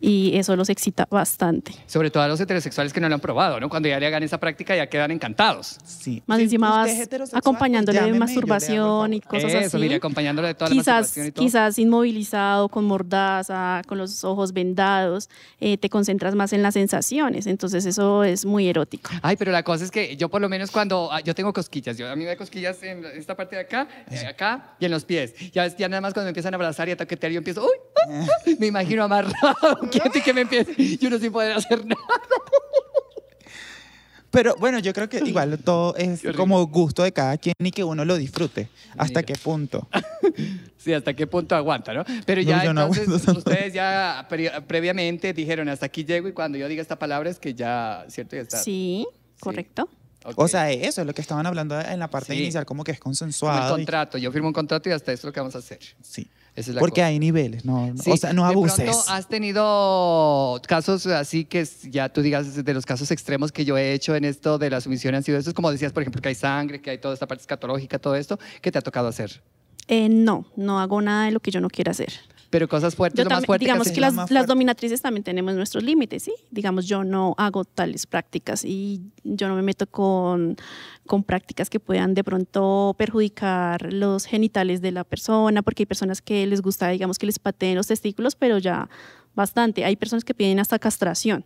[0.00, 1.72] y eso los excita bastante.
[1.86, 3.68] Sobre todo a los heterosexuales que no lo han probado, ¿no?
[3.68, 5.78] Cuando ya le hagan esa práctica ya quedan encantados.
[5.84, 6.22] sí.
[6.26, 6.90] Más Si encima vas
[7.32, 9.40] acompañándole de masturbación y favor.
[9.42, 9.78] cosas Eso, así.
[9.78, 11.44] mire, acompañándolo de toda la quizás, masturbación y todo.
[11.44, 15.28] quizás inmovilizado, con mordaza, con los ojos vendados,
[15.60, 17.46] eh, te concentras más en las sensaciones.
[17.46, 19.10] Entonces eso es muy erótico.
[19.22, 21.96] Ay, pero la cosa es que yo por lo menos cuando ah, yo tengo cosquillas,
[21.96, 24.90] yo a mí me da cosquillas en esta parte de acá, eh, acá y en
[24.90, 25.34] los pies.
[25.52, 27.70] Ya, ya nada más cuando me empiezan a abrazar y a toquetear, yo empiezo, uy,
[27.96, 28.26] ah, ah",
[28.58, 32.00] me imagino amarrado, quieto y que me empiece, y uno sin poder hacer nada.
[34.30, 37.84] Pero bueno, yo creo que igual todo es como gusto de cada quien y que
[37.84, 38.68] uno lo disfrute.
[38.96, 39.22] ¿Hasta Mira.
[39.22, 39.88] qué punto?
[40.76, 42.04] Sí, hasta qué punto aguanta, ¿no?
[42.26, 43.38] Pero No, ya yo no entonces aguanto tanto.
[43.50, 47.38] ustedes ya pre- previamente dijeron hasta aquí llego y cuando yo diga esta palabra es
[47.38, 48.34] que ya, ¿cierto?
[48.34, 48.58] Ya está.
[48.58, 49.06] Sí,
[49.38, 49.88] correcto.
[50.36, 52.40] O sea, eso es lo que estaban hablando en la parte Sí.
[52.42, 53.68] inicial, como que es Como el consensuado.
[53.68, 55.78] y- contrato, yo firmo un contrato y hasta esto es lo que vamos a hacer.
[56.02, 56.26] sí.
[56.56, 57.06] Esa es la Porque cosa.
[57.06, 58.76] hay niveles, no, Sí, o sea, no de abuses.
[58.84, 63.76] pronto has tenido casos así que ya tú digas de los casos extremos que yo
[63.76, 66.28] he hecho en esto de la sumisión han sido estos, como decías, por ejemplo, que
[66.28, 69.42] hay sangre, que hay toda esta parte escatológica, todo esto, ¿qué te ha tocado hacer?
[69.88, 72.12] Eh, no, no hago nada de lo que yo no quiera hacer.
[72.54, 75.82] Pero cosas fuertes, Yo lo más fuerte digamos has que las, dominatrices también tenemos nuestros
[75.82, 76.32] límites, ¿sí?
[76.52, 80.54] Digamos, yo no hago tales prácticas y yo no me meto con,
[81.04, 86.22] con prácticas que puedan de pronto perjudicar los genitales de la persona, porque hay personas
[86.22, 88.88] que les gusta, digamos, que les pateen los testículos, pero ya
[89.34, 89.84] bastante.
[89.84, 91.44] Hay personas que piden hasta castración.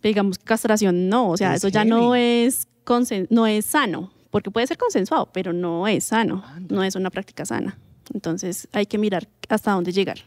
[0.00, 4.52] Digamos, castración no, o sea, Es eso ya no es, consen- no es sano, porque
[4.52, 7.76] puede ser consensuado, pero no es sano, no es una práctica sana.
[8.14, 10.18] Entonces hay que mirar hasta dónde llegar.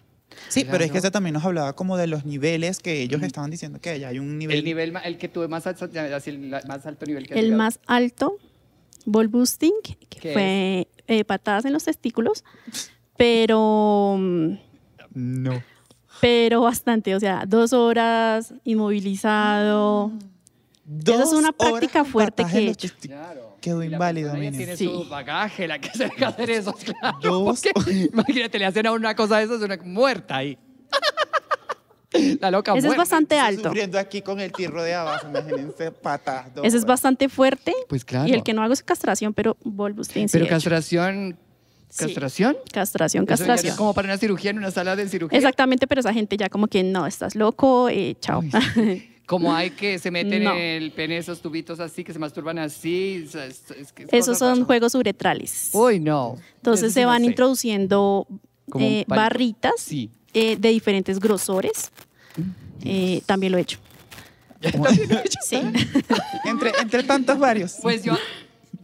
[0.49, 3.51] Sí, pero es que eso también nos hablaba como de los niveles que ellos estaban
[3.51, 4.57] diciendo que ya hay un nivel.
[4.57, 7.45] El nivel, el que tuve más, alto- así, el la- más alto nivel que El
[7.45, 7.57] llegado.
[7.57, 8.37] más alto,
[9.05, 12.43] ball boosting, que ¿Qué fue eh, patadas en los testículos,
[13.15, 14.17] pero,
[15.13, 15.63] No.
[16.19, 20.11] pero bastante, o sea, dos horas inmovilizado.
[21.05, 22.89] Esa es una Dos práctica fuerte que he hecho.
[23.01, 23.44] Claro.
[23.65, 24.51] Quedó la inválido, mire.
[24.55, 24.85] tiene Sí.
[24.85, 27.17] su bagaje, la que se deja hacer eso, claro.
[27.21, 30.57] Dos porque, imagínate, le hacen a una cosa de esas, una muerta ahí.
[32.39, 33.63] La loca Ese es bastante Estoy alto.
[33.69, 36.47] Sufriendo aquí con el tirro de abajo, imagínense patas.
[36.63, 37.73] Ese es bastante fuerte.
[37.89, 38.29] Pues claro.
[38.29, 39.57] Y el que no hago es castración, pero
[40.03, 41.37] sí Pero castración,
[41.89, 42.05] Sí.
[42.05, 42.57] ¿castración?
[42.71, 43.71] Castración, castración.
[43.71, 45.37] es como para una cirugía en una sala de cirugía.
[45.37, 48.43] Exactamente, pero esa gente ya como que no, estás loco, eh, chao.
[49.25, 50.51] Como hay que se meten No.
[50.53, 53.23] en el pene esos tubitos así, que se masturban así.
[53.25, 54.65] es- es- es que es Esos son raras.
[54.65, 55.69] juegos uretrales.
[55.73, 56.37] Uy, no.
[56.57, 57.27] Entonces Eso sí se no van sé.
[57.27, 58.27] introduciendo
[58.79, 60.09] eh, barritas Sí.
[60.33, 61.91] eh, de diferentes grosores.
[62.83, 63.79] Eh, también lo he hecho.
[65.45, 65.57] Sí.
[66.45, 67.75] Entre, entre tantos varios.
[67.81, 68.17] Pues yo,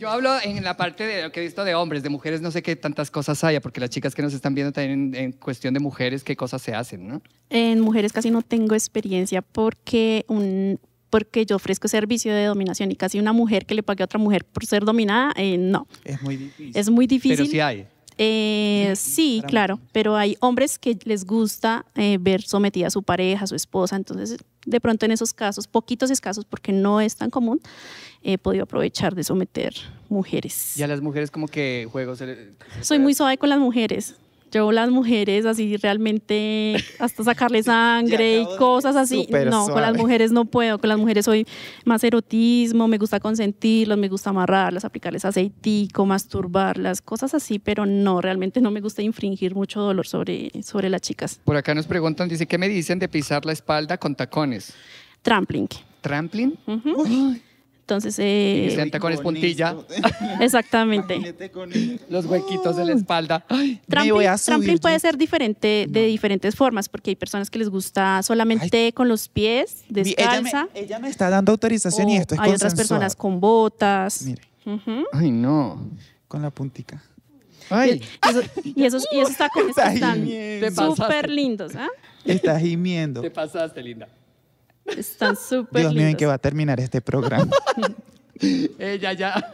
[0.01, 2.49] yo hablo en la parte de lo que he visto de hombres, de mujeres, no
[2.49, 5.31] sé qué tantas cosas haya, porque las chicas que nos están viendo también en, en
[5.31, 7.21] cuestión de mujeres, qué cosas se hacen, ¿no?
[7.51, 10.79] En mujeres casi no tengo experiencia porque un
[11.11, 14.17] porque yo ofrezco servicio de dominación y casi una mujer que le pague a otra
[14.17, 15.85] mujer por ser dominada, eh, no.
[16.05, 16.71] Es muy difícil.
[16.73, 17.37] Es muy difícil.
[17.37, 17.85] Pero sí hay.
[18.17, 23.43] Eh, sí, claro, pero hay hombres que les gusta eh, ver sometida a su pareja,
[23.43, 27.29] a su esposa, entonces de pronto en esos casos, poquitos escasos porque no es tan
[27.29, 27.59] común,
[28.23, 29.73] he podido aprovechar de someter
[30.10, 30.77] mujeres.
[30.77, 32.19] Y a las mujeres como que juegos...
[32.19, 32.36] se le-
[32.77, 34.15] se Soy muy suave con las mujeres.
[34.53, 39.25] Yo las mujeres así realmente hasta sacarle sangre y cosas así.
[39.49, 40.77] No, con las mujeres no puedo.
[40.77, 41.47] Con las mujeres soy
[41.86, 48.19] más erotismo, me gusta consentirlas, me gusta amarrarlas, aplicarles aceitico, masturbarlas, cosas así, pero no,
[48.19, 51.39] realmente no me gusta infringir mucho dolor sobre, sobre las chicas.
[51.45, 54.73] Por acá nos preguntan, dice, ¿qué me dicen de pisar la espalda con tacones?
[55.21, 55.69] Trampling.
[56.01, 56.57] ¿Trampling?
[56.67, 57.38] Ujú.
[57.91, 59.75] Entonces, eh, que sean tacones Con puntilla.
[60.39, 61.19] exactamente.
[62.10, 63.43] Los huequitos de la espalda.
[63.49, 67.49] Ay, Trampling, voy a subir trampling puede ser diferente de diferentes formas, porque hay personas
[67.49, 70.67] que les gusta solamente con los pies, ella, descalza.
[70.73, 74.21] me, ella me está dando autorización y o esto es hay otras personas con botas.
[74.21, 74.41] Mire.
[75.12, 75.89] Ay, no.
[76.30, 77.04] con la puntica.
[77.69, 81.89] Ay, Y eso, y eso, y eso está con Está están súper lindos, ¿ah?
[82.23, 83.19] Está gimiendo.
[83.19, 84.08] te pasaste, linda.
[84.86, 87.52] Están súper Dios mío, ¿en qué va a terminar este programa?
[88.80, 89.54] Ella ya.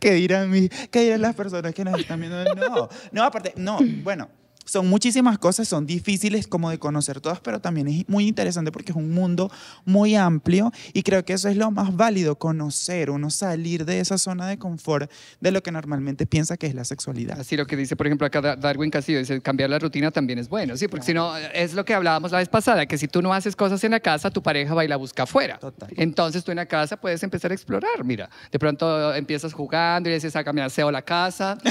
[0.00, 2.42] ¿Qué dirán, mis- ¿Qué dirán las personas que nos están viendo?
[2.54, 4.28] No, no, aparte, no, bueno,
[4.66, 8.92] son muchísimas cosas, son difíciles como de conocer todas, pero también es muy interesante porque
[8.92, 9.50] es un mundo
[9.84, 14.18] muy amplio y creo que eso es lo más válido, conocer, uno salir de esa
[14.18, 17.40] zona de confort de lo que normalmente piensa que es la sexualidad.
[17.40, 20.38] Así lo que dice, por ejemplo, acá Dar- Darwin Castillo, dice, cambiar la rutina también
[20.38, 23.08] es bueno, sí, porque si no, es lo que hablábamos la vez pasada, que si
[23.08, 25.58] tú no haces cosas en la casa, tu pareja va y la busca afuera.
[25.58, 25.88] Total.
[25.96, 30.10] Entonces tú en la casa puedes empezar a explorar, mira, de pronto empiezas jugando y
[30.10, 31.56] le dices, sácame aseo la casa,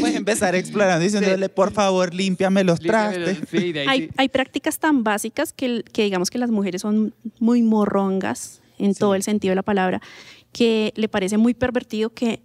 [0.00, 3.40] Puedes empezar explorando diciéndole, por favor, límpiame los límpiame trastes.
[3.40, 4.08] los- sí, de ahí Hay, sí.
[4.16, 9.14] hay prácticas tan básicas que, que digamos que las mujeres son muy morrongas en todo
[9.14, 10.00] el sentido de la palabra,
[10.52, 12.40] que le parece muy pervertido que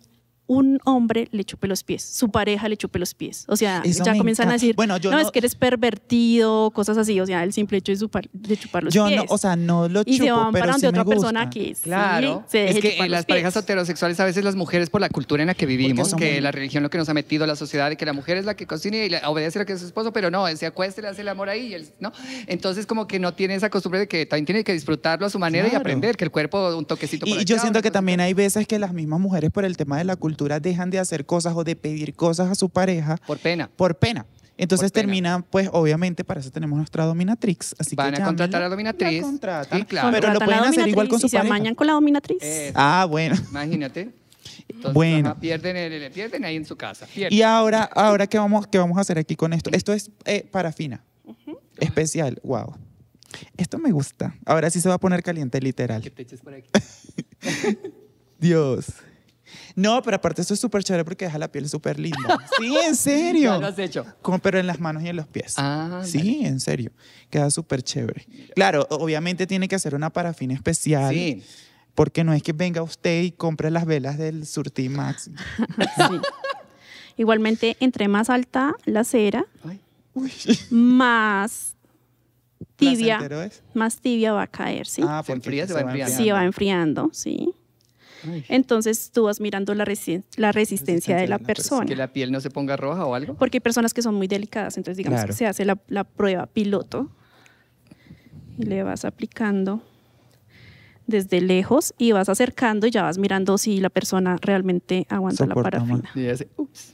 [0.51, 3.45] un hombre le chupe los pies, su pareja le chupe los pies.
[3.47, 5.53] O sea, Eso ya comienzan a decir, Bueno, yo no, no- es que eres
[5.99, 7.19] pervertido, cosas así.
[7.19, 9.17] O sea, el simple hecho de, chupar, de chupar los Yo pies.
[9.17, 11.09] no, o sea, no lo y chupo, se van pero para sí donde me otra
[11.09, 11.59] persona gusta.
[11.59, 14.43] que sí Claro, se deje es que chupar en los las parejas heterosexuales a veces
[14.43, 17.07] las mujeres por la cultura en la que vivimos, que la religión lo que nos
[17.09, 19.21] ha metido a la sociedad de que la mujer es la que cocina y le
[19.25, 21.27] obedece lo que es su esposo, pero no, él se acuesta y le hace el
[21.27, 22.11] amor ahí, y él- ¿no?
[22.47, 25.37] Entonces como que no tiene esa costumbre de que también tiene que disfrutarlo a su
[25.37, 28.33] manera y aprender, que el cuerpo un toquecito por Y yo siento que también hay
[28.33, 31.53] veces que las mismas mujeres por el tema de la cultura dejan de hacer cosas
[31.55, 33.69] o de pedir cosas a su pareja por pena.
[33.75, 34.25] por pena.
[34.57, 37.75] Entonces terminan, pues obviamente para eso tenemos nuestra dominatrix.
[37.79, 39.21] Así Van que a contratar a dominatriz.
[39.21, 39.79] La contratan.
[39.79, 40.09] Sí, claro.
[40.11, 41.55] Pero lo pueden hacer igual dominatriz con su y se pareja.
[41.55, 42.37] amañan con la dominatriz.
[42.41, 43.35] Eh, Ah, bueno.
[43.51, 44.09] Imagínate.
[44.67, 45.29] Entonces, Bueno.
[45.29, 47.05] ajá, pierden, el- el- pierden ahí en su casa.
[47.05, 47.37] pierden.
[47.37, 49.69] Y ahora, ahora ¿qué, vamos, ¿qué vamos a hacer aquí con esto?
[49.73, 51.03] Esto es eh, parafina.
[51.77, 52.39] Especial.
[52.43, 52.75] Wow.
[53.55, 54.35] Esto me gusta.
[54.45, 56.01] Ahora sí se va a poner caliente, literal.
[56.01, 56.69] Que te eches por aquí.
[58.39, 58.87] Dios.
[59.75, 62.17] No, pero aparte esto es súper chévere porque deja la piel súper linda.
[62.59, 63.59] Sí, en Ya serio.
[63.59, 64.05] lo has hecho.
[64.21, 65.53] Como, pero en las manos y en los pies.
[65.57, 66.91] Ah, sí, en serio.
[67.29, 68.25] Queda súper chévere.
[68.55, 71.13] Claro, obviamente tiene que hacer una parafina especial.
[71.13, 71.43] Sí.
[71.95, 75.29] Porque no es que venga usted y compre las velas del Surtimax.
[75.97, 76.19] Sí.
[77.17, 79.81] Igualmente, entre más alta la cera, Ay.
[80.69, 81.75] más
[82.77, 83.19] tibia,
[83.73, 85.01] más tibia va a caer, ¿sí?
[85.05, 86.15] Ah, Se porque enfría, se va enfriando.
[86.17, 87.53] sí, va enfriando, sí.
[88.27, 88.43] Ay.
[88.49, 91.85] Entonces tú vas mirando la, resi- la resistencia de la persona.
[91.85, 93.35] Que la piel no se ponga roja o algo.
[93.35, 95.27] Porque hay personas que son muy delicadas, entonces digamos Claro.
[95.33, 97.09] que se hace la, la prueba piloto
[98.57, 99.81] y le vas aplicando
[101.07, 105.55] desde lejos y vas acercando y ya vas mirando si la persona realmente aguanta la
[105.55, 106.01] Soporta más.
[106.01, 106.11] parafina.
[106.23, 106.93] Y hace, ups.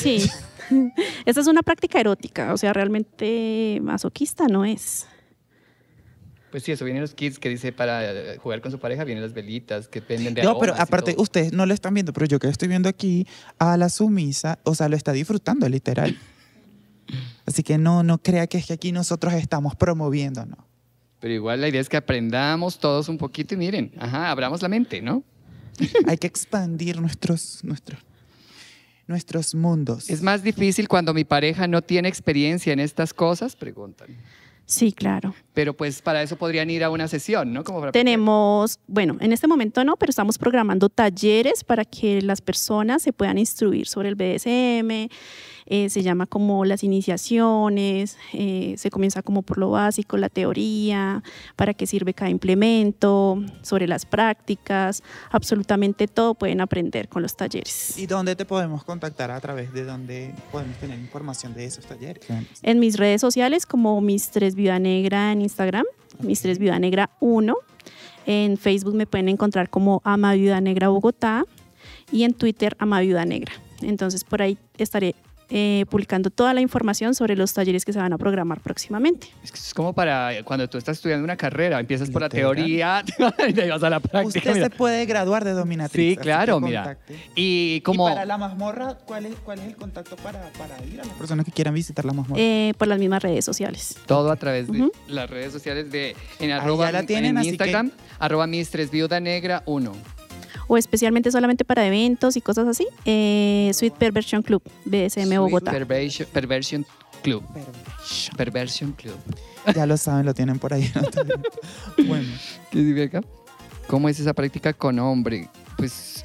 [0.00, 0.28] Sí.
[1.26, 5.06] Esta es una práctica erótica, o sea, realmente masoquista no es.
[6.50, 9.22] Pues sí, eso vienen los kits que dice para eh, jugar con su pareja, vienen
[9.22, 12.38] las velitas que venden de No, pero aparte, ustedes no lo están viendo, pero yo
[12.38, 13.26] que estoy viendo aquí
[13.58, 16.16] a la sumisa, o sea, lo está disfrutando literal.
[17.46, 20.66] Así que no, no crea que es que aquí nosotros estamos promoviendo, ¿no?
[21.20, 24.68] Pero igual la idea es que aprendamos todos un poquito y miren, ajá, abramos la
[24.68, 25.24] mente, ¿no?
[26.06, 28.00] Hay que expandir nuestros, nuestros,
[29.06, 30.10] nuestros mundos.
[30.10, 34.08] Es más difícil cuando mi pareja no tiene experiencia en estas cosas, preguntan.
[34.66, 35.32] Sí, claro.
[35.54, 37.62] Pero pues para eso podrían ir a una sesión, ¿no?
[37.62, 42.40] Como para Tenemos, bueno, en este momento no, pero estamos programando talleres para que las
[42.40, 45.08] personas se puedan instruir sobre el BDSM.
[45.66, 51.22] Eh, se llama como las iniciaciones, eh, se comienza como por lo básico, la teoría,
[51.56, 57.98] para qué sirve cada implemento, sobre las prácticas, absolutamente todo pueden aprender con los talleres.
[57.98, 62.24] ¿Y dónde te podemos contactar a través de dónde podemos tener información de esos talleres?
[62.62, 65.84] En mis redes sociales como Mistres Viuda Negra en Instagram,
[66.20, 67.56] Mistres Viuda Negra 1.
[68.26, 71.44] En Facebook me pueden encontrar como Ama Viuda Negra Bogotá
[72.12, 73.52] y en Twitter Ama Viuda Negra.
[73.82, 75.14] Entonces por ahí estaré
[75.48, 79.28] eh, publicando toda la información sobre los talleres que se van a programar próximamente.
[79.44, 83.04] Es que es como para cuando tú estás estudiando una carrera, empiezas por la teoría
[83.48, 84.38] y te vas a la práctica.
[84.40, 84.64] Usted mira.
[84.66, 86.14] se puede graduar de dominatrix.
[86.14, 86.82] Sí, claro, mira.
[86.84, 87.16] contacte.
[87.34, 91.00] Y como ¿Y para la mazmorra, ¿cuál es, cuál es el contacto para, para ir
[91.00, 92.40] a las personas que quieran visitar la mazmorra?
[92.42, 93.96] eh, por las mismas redes sociales.
[94.06, 97.38] todo a través de las redes sociales de en Ahí arroba ya la tienen, en
[97.38, 99.92] así que- Instagram, arroba Mistres Viuda Negra 1.
[100.68, 102.86] O especialmente solamente para eventos y cosas así.
[103.04, 105.70] Eh, Sweet Perversion Club, BSM Sweet Bogotá.
[105.70, 106.86] Perversion, Perversion
[107.22, 107.44] Club.
[108.36, 109.16] Perversion Club.
[109.74, 110.90] ya lo saben, lo tienen por ahí.
[112.06, 112.28] bueno,
[112.70, 113.22] ¿Qué dice acá?
[113.86, 115.48] ¿Cómo es esa práctica con hombre?
[115.76, 116.24] Pues,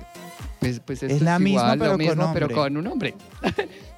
[0.59, 2.55] pues, pues esto Es la misma, igual, pero lo con mismo, pero hombre.
[2.55, 3.15] con un hombre.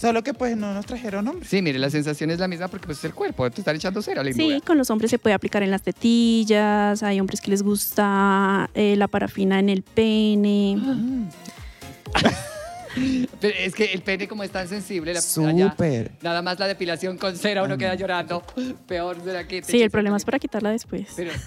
[0.00, 1.48] Solo que pues no nos trajeron nombres.
[1.50, 4.00] Sí, mire, la sensación es la misma porque pues es el cuerpo, te están echando
[4.00, 4.60] cera, Sí, lindura.
[4.60, 8.94] con los hombres se puede aplicar en las tetillas, hay hombres que les gusta eh,
[8.96, 10.78] la parafina en el pene.
[13.40, 16.12] Pero es que el pene como es tan sensible, la, allá, Súper.
[16.22, 18.42] nada más la depilación con cera uno queda llorando.
[18.88, 21.06] Peor será que te Sí, el problema el es para quitarla después.
[21.16, 21.32] Pero-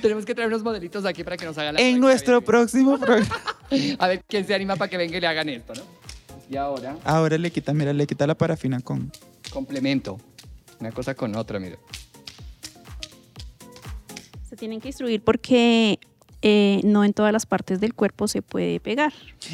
[0.00, 3.28] Tenemos que traer unos modelitos aquí para que nos hagan la En nuestro próximo programa.
[3.98, 5.82] A ver quién se anima para que venga y le hagan esto, ¿no?
[6.50, 9.10] Y ahora, Ahora le quita, mira, le quita la parafina con.
[9.50, 10.18] complemento.
[10.80, 11.76] Una cosa con otra, mira.
[14.48, 15.98] Se tienen que instruir porque
[16.42, 19.12] eh, no en todas las partes del cuerpo se puede pegar.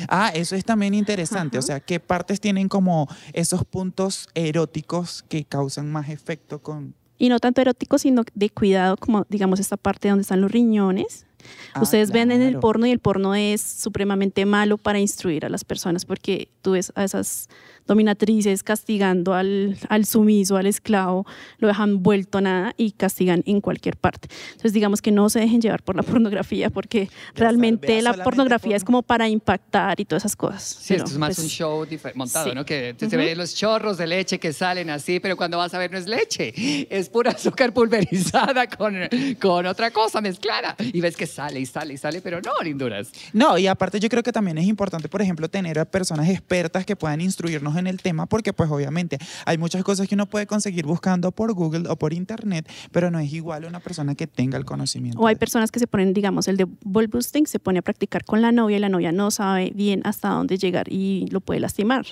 [0.09, 1.57] Ah, eso es también interesante.
[1.59, 1.67] O Ajá.
[1.67, 6.95] sea, ¿qué partes tienen como esos puntos eróticos que causan más efecto con.
[7.19, 11.27] Y no tanto erótico, sino de cuidado, como digamos esta parte donde están los riñones.
[11.75, 12.61] Ah, Ustedes ven en el claro.
[12.61, 16.93] porno y el porno es supremamente malo para instruir a las personas porque tú ves
[16.97, 17.49] a esas
[17.87, 21.27] dominatrices castigando al, al sumiso, al esclavo,
[21.59, 24.29] lo dejan vuelto a nada y castigan en cualquier parte.
[24.51, 28.77] Entonces digamos que no se dejen llevar por la pornografía porque realmente vea la pornografía
[28.77, 28.99] es porno.
[28.99, 30.63] como para impactar y todas esas cosas.
[30.63, 32.55] Sí, Pero, esto es más pues, un show montado, sí.
[32.55, 32.65] ¿no?
[32.65, 35.79] Que te- se ven los chorros de leche que salen así, pero cuando vas a
[35.79, 36.53] ver no es leche,
[36.91, 38.95] es pura azúcar pulverizada con,
[39.41, 40.77] con otra cosa mezclada.
[40.79, 43.11] Y ves que sale y sale y sale, pero no, linduras.
[43.33, 46.85] No, y aparte yo creo que también es importante, por ejemplo, tener a personas expertas
[46.85, 50.47] que puedan instruirnos en el tema, porque pues obviamente hay muchas cosas que uno puede
[50.47, 54.59] conseguir buscando por Google o por Internet, pero no es igual una persona que tenga
[54.59, 55.19] el conocimiento.
[55.19, 58.25] O hay personas que se ponen, digamos, el de ball boosting, se pone a practicar
[58.25, 61.61] con la novia y la novia no sabe bien hasta dónde llegar y lo puede
[61.61, 62.05] lastimar.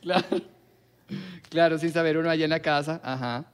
[0.00, 0.24] Claro.
[1.48, 3.44] Claro, sin saber uno allá en la casa, ajá.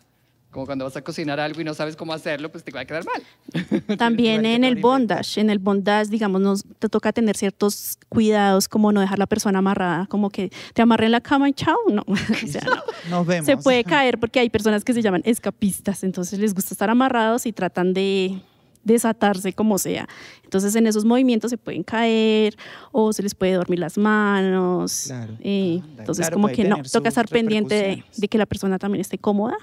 [0.53, 2.85] Como cuando vas a cocinar algo y no sabes cómo hacerlo, pues te va a
[2.85, 3.97] quedar mal.
[3.99, 8.93] También en el bondage, en el bondage, digamos, nos te toca tener ciertos cuidados, como
[8.93, 12.05] no dejar la persona amarrada, como que te amarré en la cama y chao, no.
[12.07, 12.63] O sea,
[13.09, 13.17] no.
[13.19, 13.47] Nos vemos.
[13.47, 17.47] Se puede caer porque hay personas que se llaman escapistas, entonces les gusta estar amarrados
[17.47, 18.43] y tratan de
[18.85, 20.07] desatarse como sea.
[20.45, 22.59] Entonces en esos movimientos se pueden caer
[22.91, 25.05] o se les puede dormir las manos.
[25.07, 25.33] Claro.
[25.41, 28.79] eh, Anda, entonces claro, como que no, toca estar pendiente de, de que la persona
[28.79, 29.57] también esté cómoda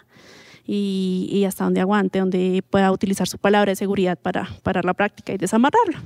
[0.71, 4.93] y, y hasta donde aguante, donde pueda utilizar su palabra de seguridad para parar la
[4.93, 5.97] práctica y desamarrarlo.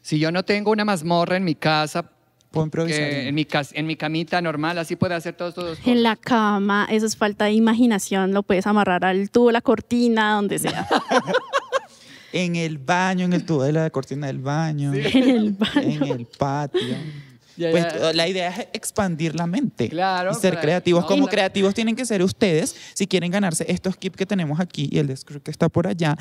[0.00, 2.10] Si yo no tengo una mazmorra en mi casa,
[2.50, 3.00] Puedo improvisar.
[3.10, 5.86] que en, mi cas- en mi camita normal, así puede hacer todos estos cosas.
[5.86, 10.34] En la cama, eso es falta de imaginación, lo puedes amarrar al tubo, la cortina,
[10.34, 10.86] donde sea.
[12.34, 15.82] En el baño, en el tubo de la cortina del baño, en el baño.
[15.82, 16.96] en el patio.
[17.62, 18.12] Ya, Pues ya.
[18.12, 21.02] la idea es expandir la mente Claro, y ser para- creativos.
[21.02, 24.88] no, Como creativos tienen que ser ustedes si quieren ganarse estos kits que tenemos aquí
[24.90, 26.16] y el de Screw que está por allá,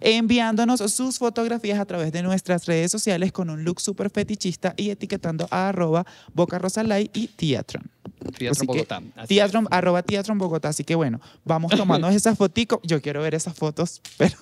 [0.00, 4.90] enviándonos sus fotografías a través de nuestras redes sociales con un look súper fetichista y
[4.90, 7.90] etiquetando a arroba Boca Rosa Light y Teatron.
[8.08, 9.02] Teatro Así que- Bogotá.
[9.16, 10.68] Así arroba Teatron Bogotá.
[10.68, 12.80] Así que bueno, vamos tomando esas foticos.
[12.82, 14.34] Yo quiero ver esas fotos, pero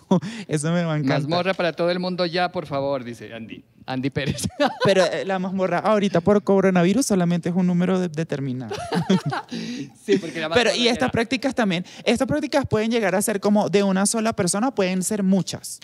[0.48, 1.20] eso me va a encantar.
[1.28, 3.64] Mazmorra para todo el mundo ya, por favor, dice Andy.
[3.86, 4.48] Andy Pérez.
[4.84, 8.74] Pero eh, la mazmorra ahorita por coronavirus solamente es un número de- determinado.
[9.50, 13.40] sí, porque la Pero y estas era- prácticas también, estas prácticas pueden llegar a ser
[13.40, 15.80] como de una sola persona, pueden ser muchas.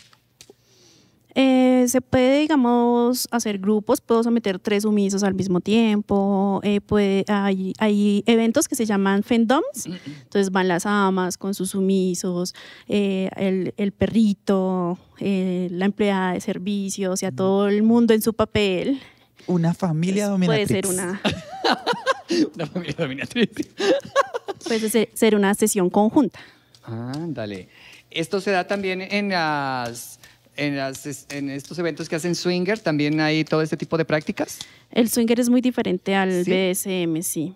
[1.34, 7.24] Eh, se puede, digamos, hacer grupos, puedo someter tres sumisos al mismo tiempo, eh, puede,
[7.28, 12.54] hay, hay eventos que se llaman fandoms, entonces van las amas con sus sumisos,
[12.88, 18.22] eh, el, el perrito, eh, la empleada de servicio, o sea, todo el mundo en
[18.22, 19.00] su papel.
[19.46, 20.68] Una familia Puede dominatrix.
[20.68, 21.20] ser una,
[22.54, 23.48] Una familia dominatriz.
[24.66, 26.38] puede ser, ser una sesión conjunta.
[26.84, 27.68] Ándale.
[28.10, 30.19] Esto se da también en las...
[30.60, 34.58] En, las, en estos eventos que hacen swinger, también hay todo este tipo de prácticas.
[34.90, 36.50] El swinger es muy diferente al ¿Sí?
[36.52, 37.54] BSM, sí.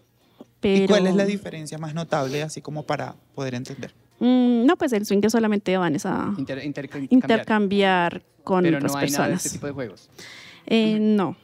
[0.61, 3.93] Pero, ¿Y cuál es la diferencia más notable, así como para poder entender?
[4.21, 7.13] Mm, no, pues el swinger solamente van a Inter- intercambiar.
[7.13, 9.45] intercambiar con Pero otras no hay nada de personas.
[9.47, 10.09] este tipo de juegos.
[10.67, 11.37] Eh, no,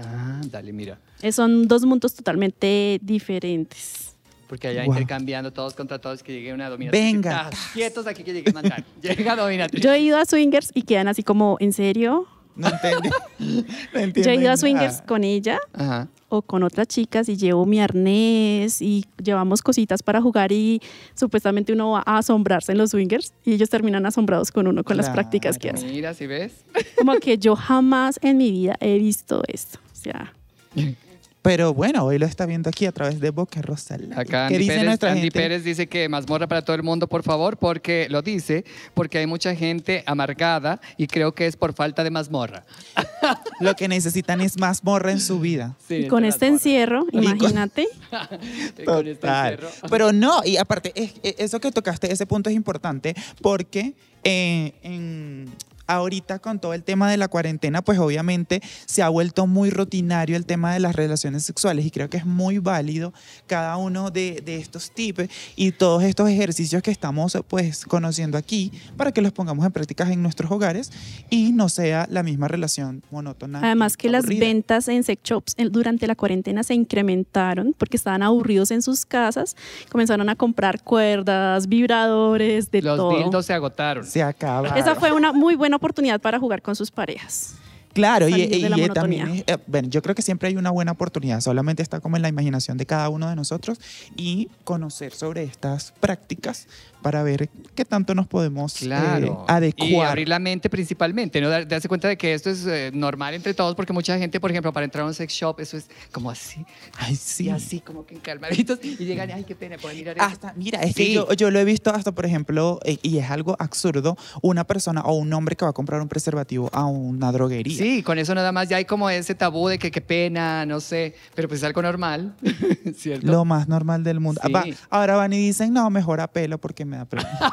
[0.00, 0.98] Ah, dale, mira.
[1.22, 4.14] Eh, son dos mundos totalmente diferentes.
[4.48, 4.96] Porque allá Guau.
[4.96, 7.00] intercambiando todos contra todos, que llegue una dominatriz.
[7.02, 7.48] Venga.
[7.48, 8.84] Ah, quietos aquí que llegue a mandar.
[9.02, 9.82] Llega dominatriz.
[9.84, 12.26] Yo he ido a swingers y quedan así como, ¿en serio?
[12.56, 13.10] No entiendo.
[13.94, 16.08] No entiendo Yo he ido a swingers con ella Ajá.
[16.28, 20.80] o con otras chicas y llevo mi arnés y llevamos cositas para jugar y
[21.14, 24.96] supuestamente uno va a asombrarse en los swingers y ellos terminan asombrados con uno con
[24.96, 25.78] las prácticas que Claro.
[25.78, 25.92] hacen.
[25.92, 26.52] Mira, si ves.
[26.96, 29.78] Como que yo jamás en mi vida he visto esto.
[29.92, 30.32] O sea,
[31.48, 33.96] Pero bueno, hoy lo está viendo aquí a través de Boca Rosa.
[33.96, 34.12] Live.
[34.14, 35.40] Acá ¿Qué Andy, dice Pérez, Andy gente?
[35.40, 39.26] Pérez dice que mazmorra para todo el mundo, por favor, porque lo dice, porque hay
[39.26, 42.66] mucha gente amargada y creo que es por falta de mazmorra.
[43.60, 45.74] Lo que necesitan es más morra en su vida.
[45.88, 46.54] Sí, Y con este mazmorra.
[46.54, 47.88] encierro, imagínate.
[48.84, 49.54] Con este Total.
[49.54, 49.68] encierro.
[49.88, 54.74] Pero no, y aparte, es- es- eso que tocaste, ese punto es importante porque eh,
[54.82, 55.46] en-
[55.88, 60.36] ahorita con todo el tema de la cuarentena, pues obviamente se ha vuelto muy rutinario
[60.36, 63.12] el tema de las relaciones sexuales y creo que es muy válido
[63.46, 68.70] cada uno de, de estos tips y todos estos ejercicios que estamos pues conociendo aquí
[68.96, 70.92] para que los pongamos en prácticas en nuestros hogares
[71.30, 73.60] y no sea la misma relación monótona.
[73.62, 78.22] Además que las ventas en sex shops eh, durante la cuarentena se incrementaron porque estaban
[78.22, 79.56] aburridos en sus casas,
[79.90, 83.16] comenzaron a comprar cuerdas, vibradores, de Los todo.
[83.18, 84.04] dildos se agotaron.
[84.04, 84.68] se acaba.
[84.78, 87.56] Esa fue una muy buena oportunidad para jugar con sus parejas.
[87.92, 88.94] Claro, y, de y- la y monotonía.
[89.24, 92.16] también, es- eh, bueno, yo creo que siempre hay una buena oportunidad, solamente está como
[92.16, 93.80] en la imaginación de cada uno de nosotros
[94.16, 96.66] y conocer sobre estas prácticas
[97.02, 99.44] para ver qué tanto nos podemos eh, Claro.
[99.48, 100.08] Y adecuar.
[100.08, 101.48] abrir la mente principalmente, ¿no?
[101.48, 104.50] Dar- Darse cuenta de que esto es eh, normal entre todos, porque mucha gente, por
[104.50, 106.64] ejemplo, para entrar a un sex shop, eso es como así,
[106.98, 107.44] Ay, sí.
[107.44, 110.26] y así, como que calmaditos, y llegan, ay, qué pena, pueden mirar eso.
[110.26, 111.06] Hasta, mira, es Sí.
[111.06, 114.64] que yo, yo lo he visto hasta, por ejemplo, eh, y es algo absurdo, una
[114.64, 117.77] persona o un hombre que va a comprar un preservativo a una droguería.
[117.78, 120.80] Sí, con eso nada más ya hay como ese tabú de que qué pena, no
[120.80, 122.34] sé, pero pues es algo normal,
[122.96, 123.26] ¿cierto?
[123.26, 124.40] Lo más normal del mundo.
[124.44, 124.52] Sí.
[124.52, 127.28] Va- ahora van y dicen, no, mejor a pelo porque me da pena.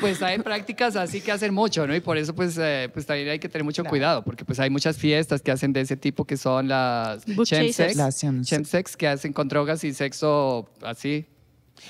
[0.00, 1.94] Pues hay prácticas así que hacen mucho, ¿no?
[1.94, 3.90] Y por eso pues, eh, pues también hay que tener mucho Claro.
[3.90, 7.96] cuidado, porque pues hay muchas fiestas que hacen de ese tipo que son las chemsex.
[7.96, 8.48] Las chemsex.
[8.48, 11.26] chemsex, que hacen con drogas y sexo así,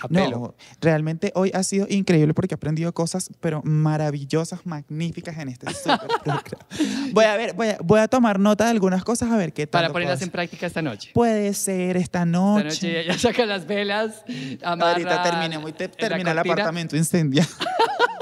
[0.00, 0.38] a pelo.
[0.38, 5.72] No, realmente hoy ha sido increíble porque he aprendido cosas, pero maravillosas, magníficas en este
[5.72, 6.42] super programa.
[7.12, 9.66] Voy a ver, voy a, voy a tomar nota de algunas cosas a ver qué
[9.66, 9.82] tal.
[9.82, 11.10] Para ponerlas en práctica esta noche.
[11.12, 12.68] Puede ser esta noche.
[12.68, 14.24] Esta noche ya saca las velas,
[14.62, 17.48] amarra Ahorita terminemos y te- termina el apartamento incendiado.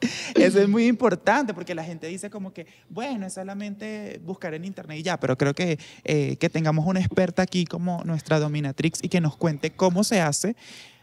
[0.34, 4.64] Eso es muy importante porque la gente dice como que, bueno, es solamente buscar en
[4.64, 9.00] internet y ya, pero creo que, eh, que tengamos una experta aquí como nuestra dominatrix
[9.02, 10.56] y que nos cuente cómo se hace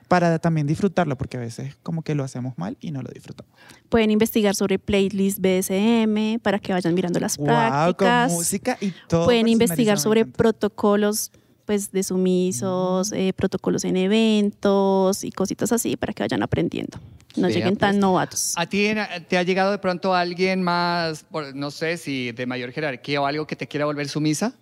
[0.08, 3.52] para también disfrutarlo, porque a veces como que lo hacemos mal y no lo disfrutamos.
[3.90, 8.28] Pueden investigar sobre playlist BSM para que vayan mirando las Wow, prácticas.
[8.30, 9.26] con música y todo.
[9.26, 11.32] Pueden investigar personalizado, me sobre protocolos
[11.66, 13.16] pues de sumisos, Mm.
[13.16, 17.00] eh, protocolos en eventos y cositas así para que vayan aprendiendo.
[17.36, 18.02] No Vea, lleguen tan pues.
[18.02, 18.54] novatos.
[18.56, 18.88] ¿A ti
[19.28, 23.46] te ha llegado de pronto alguien más, no sé si de mayor jerarquía o algo
[23.46, 24.54] que te quiera volver sumisa?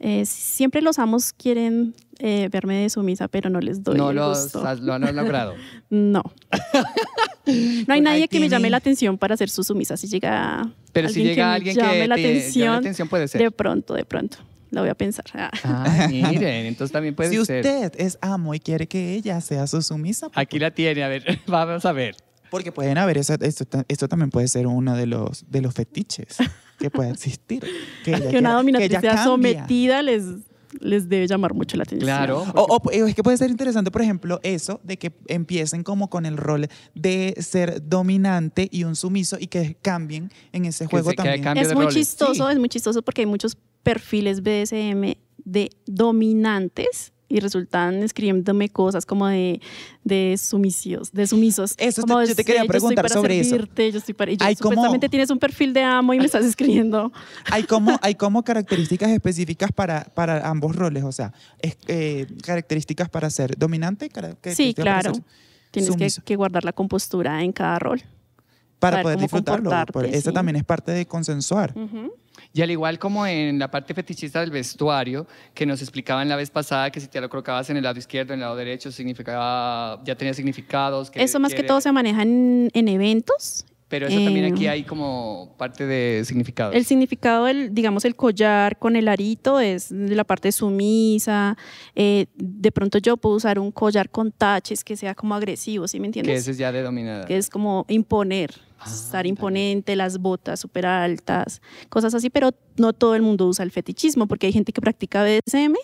[0.00, 4.16] Eh, siempre los amos quieren eh, verme de sumisa, pero no les doy no el
[4.16, 4.66] los gusto.
[4.66, 5.54] has- lo han logrado.
[5.90, 6.22] No.
[7.86, 9.98] No hay nadie que me llame la atención para ser su sumisa.
[9.98, 13.08] Si llega Pero si alguien llega me alguien que llame la te llame la atención,
[13.10, 13.42] puede ser.
[13.42, 14.38] de pronto, de pronto.
[14.70, 15.24] Lo voy a pensar.
[15.34, 15.50] Ah.
[15.64, 17.64] Ah, miren, entonces también puede si ser.
[17.64, 21.08] usted es amo y quiere que ella sea su sumisa, pues, Aquí la tiene, a
[21.08, 22.16] ver, vamos a ver.
[22.50, 26.36] porque pueden haber, eso, esto, esto también puede ser uno de los, de los fetiches
[26.78, 27.64] que puede existir.
[28.04, 30.24] Que, ella que quiera- una que dominatriz ella sea sometida les,
[30.80, 32.06] les debe llamar mucho la atención.
[32.08, 32.44] Claro.
[32.54, 36.26] O, o- es que puede ser interesante, por ejemplo, eso de que empiecen como con
[36.26, 41.10] el rol de ser dominante y un sumiso y que cambien en ese Que juego
[41.10, 41.42] se- que también.
[41.42, 41.94] cambie Es muy roles.
[41.94, 42.52] chistoso, Sí.
[42.52, 45.14] es muy chistoso porque hay muchos perfiles BDSM
[45.44, 49.60] de dominantes y resultan escribiéndome cosas como de,
[50.04, 51.74] de sumisios, de sumisos.
[51.78, 53.50] Eso como te- yo te quería preguntar para sobre eso.
[53.50, 56.18] servirte, Yo estoy para, y yo, Hay como- supuestamente tienes un perfil de amo y
[56.18, 57.12] me estás escribiendo.
[57.50, 63.08] Hay como, hay como características específicas para, para ambos roles, o sea, es- eh, características
[63.08, 64.06] para ser dominante,
[64.54, 65.12] Sí, para claro.
[65.70, 68.00] Tienes que, que guardar la compostura en cada rol.
[68.78, 69.70] para saber poder disfrutarlo.
[70.04, 70.34] Eso sí.
[70.34, 71.72] también es parte de consensuar.
[71.76, 72.12] Ujú.
[72.56, 76.50] Y al igual como en la parte fetichista del vestuario, que nos explicaban la vez
[76.50, 80.00] pasada que si te lo colocabas en el lado izquierdo, en el lado derecho, significaba,
[80.04, 81.10] ya tenía significados.
[81.10, 83.66] que Eso más que todo se maneja en, en eventos.
[83.94, 86.74] Pero eso también eh, aquí hay como parte de significados.
[86.74, 91.56] El significado del, digamos, el collar con el arito es la parte sumisa.
[91.94, 96.00] eh, de pronto yo puedo usar un collar con taches que sea como agresivo, ¿sí
[96.00, 96.40] me que entiendes?
[96.40, 97.24] ese es ya de dominada.
[97.24, 102.92] Que es como imponer, Ah, estar imponente, las botas súper altas, cosas así, pero no
[102.92, 105.76] todo el mundo usa el fetichismo porque hay gente que practica BDSM.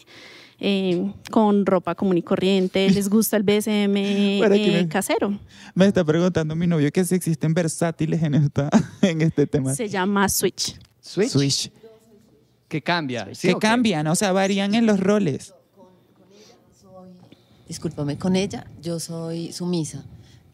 [0.61, 4.41] Eh, con ropa común y corriente, les gusta el BSM eh,
[4.83, 5.39] me- casero.
[5.75, 8.69] Me está preguntando mi novio que si existen versátiles en, esta,
[9.03, 9.75] en este tema.
[9.75, 10.79] Se llama Switch.
[11.01, 11.73] Switch, Switch.
[12.69, 13.27] que cambia.
[13.35, 13.67] ¿sí que o qué?
[13.67, 15.55] cambian, o sea, varían en los roles.
[17.67, 20.05] Discúlpame, con ella yo soy sumisa,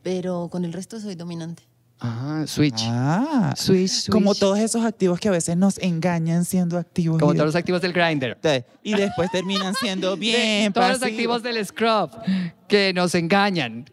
[0.03, 1.63] pero con el resto soy dominante.
[1.99, 2.83] Ah, switch.
[2.85, 4.11] Ah, Switch, switch.
[4.13, 7.19] como todos esos activos que a veces nos engañan siendo activos.
[7.19, 8.37] Como y, todos los activos del grinder.
[8.83, 12.11] y después terminan siendo bien todos los activos del scrub
[12.69, 13.87] que nos engañan.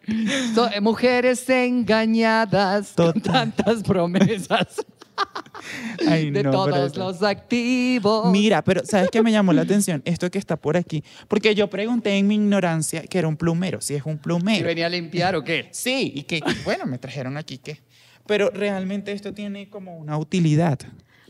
[0.54, 3.54] So- eh, mujeres engañadas con Total.
[3.54, 4.68] tantas promesas
[6.08, 8.32] Ay, de no, todos los activos.
[8.32, 10.01] Mira, pero ¿sabes qué me llamó la atención?
[10.06, 11.04] Esto que está por aquí.
[11.28, 14.66] Porque yo pregunté en mi ignorancia que era un plumero, si es un ¿Y plumero.
[14.66, 15.70] venía a limpiar o qué?
[15.72, 17.80] Sí, y que, bueno, me trajeron aquí que...
[18.26, 20.80] Pero realmente esto tiene como una utilidad.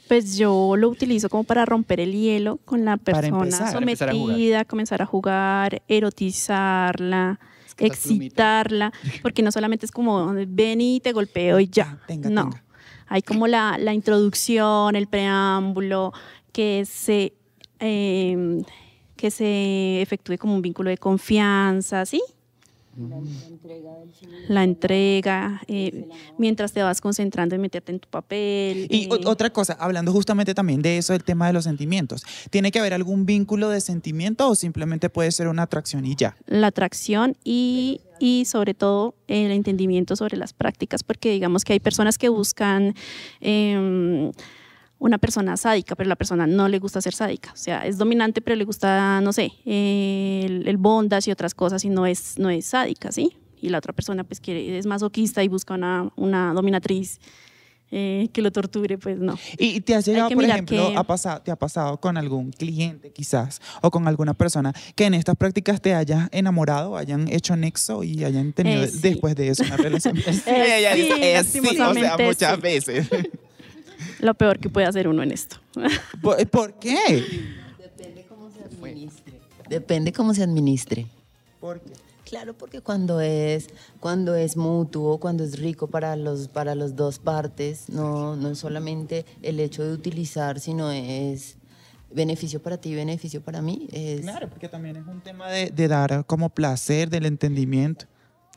[0.07, 3.73] Pues yo lo utilizo como para romper el hielo con la persona empezar.
[3.73, 4.27] Para empezar a jugar.
[4.27, 8.91] sometida, comenzar a jugar, erotizarla, Es que excitarla,
[9.21, 11.97] porque no solamente es como ven y te golpeo y ya.
[11.99, 12.49] Ah, tenga, no.
[12.49, 12.63] tenga.
[13.07, 16.13] Hay como la, la introducción, el preámbulo,
[16.51, 17.33] que se,
[17.79, 18.61] eh,
[19.15, 22.21] que se efectúe como un vínculo de confianza, ¿sí?
[24.47, 28.87] La entrega, eh, mientras te vas concentrando en meterte en tu papel.
[28.89, 32.23] Y eh, otra cosa, hablando justamente también de eso, el tema de los sentimientos.
[32.49, 36.35] ¿Tiene que haber algún vínculo de sentimiento o simplemente puede ser una atracción y ya?
[36.53, 41.79] la atracción y, y sobre todo el entendimiento sobre las prácticas, porque digamos que hay
[41.79, 42.93] personas que buscan
[43.41, 44.31] em,
[45.03, 48.39] una persona sádica, pero la persona no le gusta ser sádica, o sea, es dominante,
[48.41, 52.49] pero le gusta, no sé, el, el bondage y otras cosas y no es, no
[52.49, 53.35] es sádica, ¿sí?
[53.61, 57.19] Y la otra persona pues quiere, es masoquista y busca una, una dominatriz
[57.91, 59.37] eh, que lo torture, pues no.
[59.57, 63.11] ¿Y te has llegado, por ejemplo, que- a pasar, te ha pasado con algún cliente
[63.11, 68.03] quizás o con alguna persona que en estas prácticas te haya enamorado, hayan hecho nexo
[68.03, 68.99] y hayan tenido Eh, sí.
[69.01, 70.15] después de eso una relación?
[70.47, 73.07] Eh, sí, "Eh, sí", o sea, muchas veces.
[74.19, 75.57] Lo peor que puede hacer uno en esto.
[76.21, 76.97] ¿Por, por qué?
[77.79, 79.33] Depende cómo se administre.
[79.69, 81.07] Depende cómo se administre.
[81.59, 81.93] ¿Por qué?
[82.25, 83.67] Claro, porque cuando es,
[83.99, 88.57] cuando es mutuo, cuando es rico para los, para las dos partes, no, no es
[88.57, 91.57] solamente el hecho de utilizar, sino es
[92.11, 93.87] beneficio para ti, beneficio para mí.
[93.91, 98.05] Es, Claro, porque también es un tema de, de dar como placer, del entendimiento.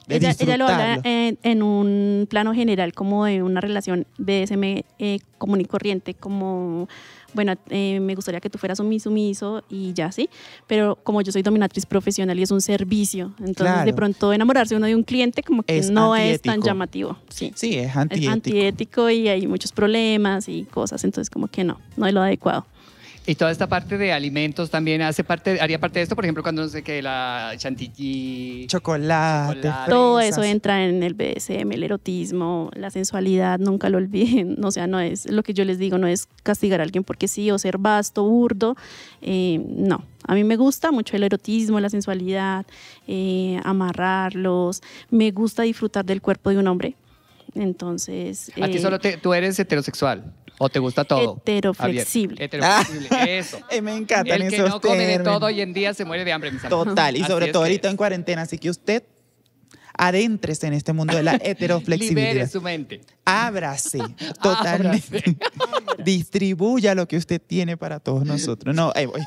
[0.07, 4.63] De Ella, ella lo habla en, en un plano general como de una relación BSM
[4.99, 6.89] eh, común y corriente, como,
[7.35, 10.31] bueno, eh, me gustaría que tú fueras un sumiso y ya, ¿sí?
[10.69, 13.85] Pero como yo soy dominatriz profesional y es un servicio, entonces Claro.
[13.85, 17.53] de pronto enamorarse uno de un cliente como que Es no es tan llamativo, sí.
[17.57, 18.33] Sí, es Es antiético.
[18.33, 22.65] antiético y hay muchos problemas y cosas, entonces como que no, no es lo adecuado.
[23.29, 26.45] Y toda esta parte de alimentos también hace parte, haría parte de esto, por ejemplo,
[26.45, 28.66] cuando no sé qué, la chantilly.
[28.68, 29.91] Chocolate, Chocolate.
[29.91, 34.57] Todo eso entra en el BDSM, el erotismo, la sensualidad, nunca lo olviden.
[34.66, 37.29] O sea, no es lo que yo les digo, no es castigar a alguien porque
[37.29, 38.77] sí o ser vasto, burdo.
[39.22, 42.66] eh, no, a mí me gusta mucho el erotismo, la sensualidad,
[43.07, 44.83] eh, amarrarlos.
[45.11, 46.97] Me gusta disfrutar del cuerpo de un hombre.
[47.55, 48.51] Entonces.
[48.61, 51.37] A ti eh, solo te, tú eres heterosexual o te gusta todo.
[51.45, 52.45] Heteroflexible.
[52.45, 53.59] Heteroflexible, eso.
[53.71, 55.35] Eh, me encantan El que esos no come de términos.
[55.39, 56.85] todo hoy en día se muere de hambre, mis amigos.
[56.87, 57.93] Total, y Así sobre es todo que ahorita es.
[57.93, 59.03] en cuarentena, así que usted
[59.99, 62.51] adéntrese en este mundo de la Libere heteroflexibilidad.
[62.51, 63.01] su mente.
[63.25, 63.99] Ábrase
[64.43, 65.37] totalmente.
[66.05, 68.75] Distribuya lo que usted tiene para todos nosotros.
[68.75, 69.23] No, ahí voy.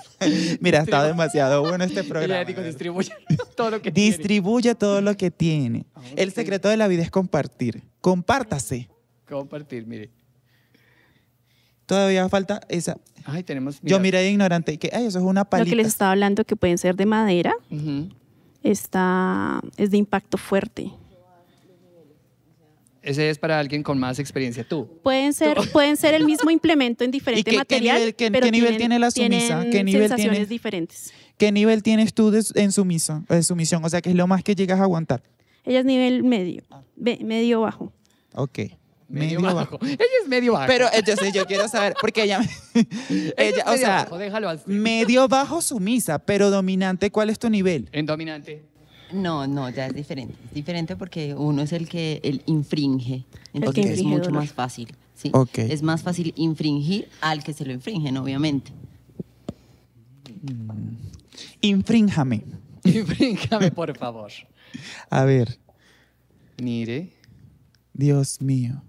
[0.61, 2.43] Mira, está demasiado bueno este programa.
[2.45, 2.65] dijo, ¿verdad?
[2.69, 3.11] distribuye
[3.55, 4.07] todo lo que tiene.
[4.15, 5.85] Distribuye todo lo que tiene.
[6.15, 7.83] El secreto de la vida es compartir.
[8.01, 8.89] Compártase.
[9.27, 10.11] Compartir, mire.
[11.89, 12.97] Todavía falta esa.
[13.25, 13.79] Ay, tenemos.
[13.81, 15.87] Yo miré de ignorante que ay, eso es una Lo que les palita.
[15.87, 18.09] estaba hablando que pueden ser de madera, Ujú.
[18.61, 20.91] está, es de impacto fuerte.
[23.01, 24.63] Ese es para alguien con más experiencia.
[24.67, 24.87] Tú.
[25.01, 28.45] Pueden ser, pueden ser el mismo implemento en diferente qué- qué material, nivel- qué- pero
[28.45, 29.65] qué nivel tienen- tiene la sumisa?
[29.71, 30.45] ¿Qué nivel sensaciones tiene?
[30.45, 31.13] diferentes.
[31.37, 33.83] ¿Qué nivel tienes tú de- en sumisión, de sumisión?
[33.83, 35.23] O sea, ¿qué es lo más que llegas a aguantar?
[35.63, 36.61] Ella es nivel medio,
[36.97, 37.91] medio bajo.
[38.35, 38.59] Ok.
[39.09, 39.79] Medio, bajo.
[39.81, 40.67] Ella es medio bajo.
[40.67, 42.41] Pero entonces yo quiero saber, porque ella,
[42.73, 44.63] Ella ella o medio sea, bajo, déjalo así.
[44.67, 47.89] medio bajo sumisa, pero dominante, ¿cuál es tu nivel?
[47.91, 48.65] En dominante.
[49.11, 50.35] No, no, ya es diferente.
[50.49, 53.25] Es diferente porque uno es el que el infringe.
[53.53, 54.95] Entonces es mucho más fácil.
[55.15, 55.31] ¿sí?
[55.33, 55.57] Ok.
[55.57, 58.71] Es más fácil infringir al que se lo infringen, obviamente.
[61.61, 62.43] Infrínjame.
[62.83, 64.31] Infríngame, por favor.
[65.09, 65.57] A ver,
[66.61, 67.11] Mire.
[67.93, 68.83] Dios mío.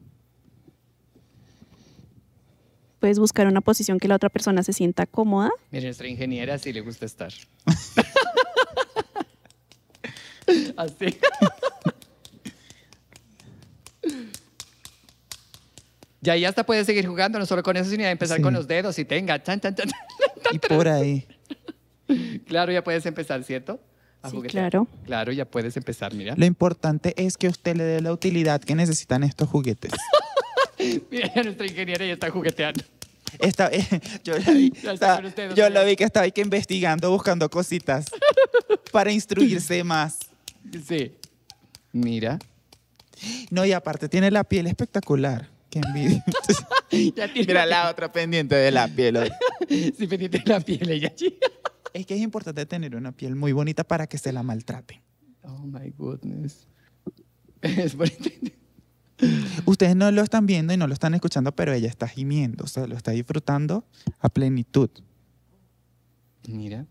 [3.01, 5.51] Puedes buscar una posición que la otra persona se sienta cómoda.
[5.71, 7.33] Mire, nuestra ingeniera sí le gusta estar.
[10.77, 11.17] Así.
[16.21, 18.43] Ya, y hasta puedes seguir jugando, no solo con eso, sino empezar Sí.
[18.43, 19.39] con los dedos y tenga.
[19.43, 19.89] Tan, tan, tan.
[20.53, 21.27] Y por ahí.
[22.47, 23.81] Claro, ya puedes empezar, ¿cierto?
[24.23, 24.87] a Sí, claro.
[25.07, 26.35] Claro, ya puedes empezar, mira.
[26.37, 29.93] Lo importante es que usted le dé la utilidad que necesitan estos juguetes.
[31.11, 32.83] Mira, nuestra ingeniera ya está jugueteando.
[33.39, 33.71] Esta,
[34.25, 38.07] yo la vi, está usted, yo que estaba ahí que investigando, buscando cositas
[38.93, 40.19] para instruirse más.
[40.87, 41.13] Sí.
[41.93, 42.39] Mira.
[43.51, 45.49] No, y aparte tiene la piel espectacular.
[45.69, 46.25] Qué envidia.
[46.91, 49.33] Ya tiene Mira la otra pendiente de la piel.
[49.69, 51.13] Sí, pendiente de la piel ella.
[51.93, 55.01] Es que es importante tener una piel muy bonita para que se la maltraten.
[55.43, 56.67] Oh my goodness.
[57.63, 58.31] Es bonito.
[59.67, 62.67] Ustedes no lo están viendo y no lo están escuchando, pero ella está gimiendo, o
[62.67, 63.85] sea, lo está disfrutando
[64.19, 64.91] a plenitud.
[66.49, 66.87] Mira.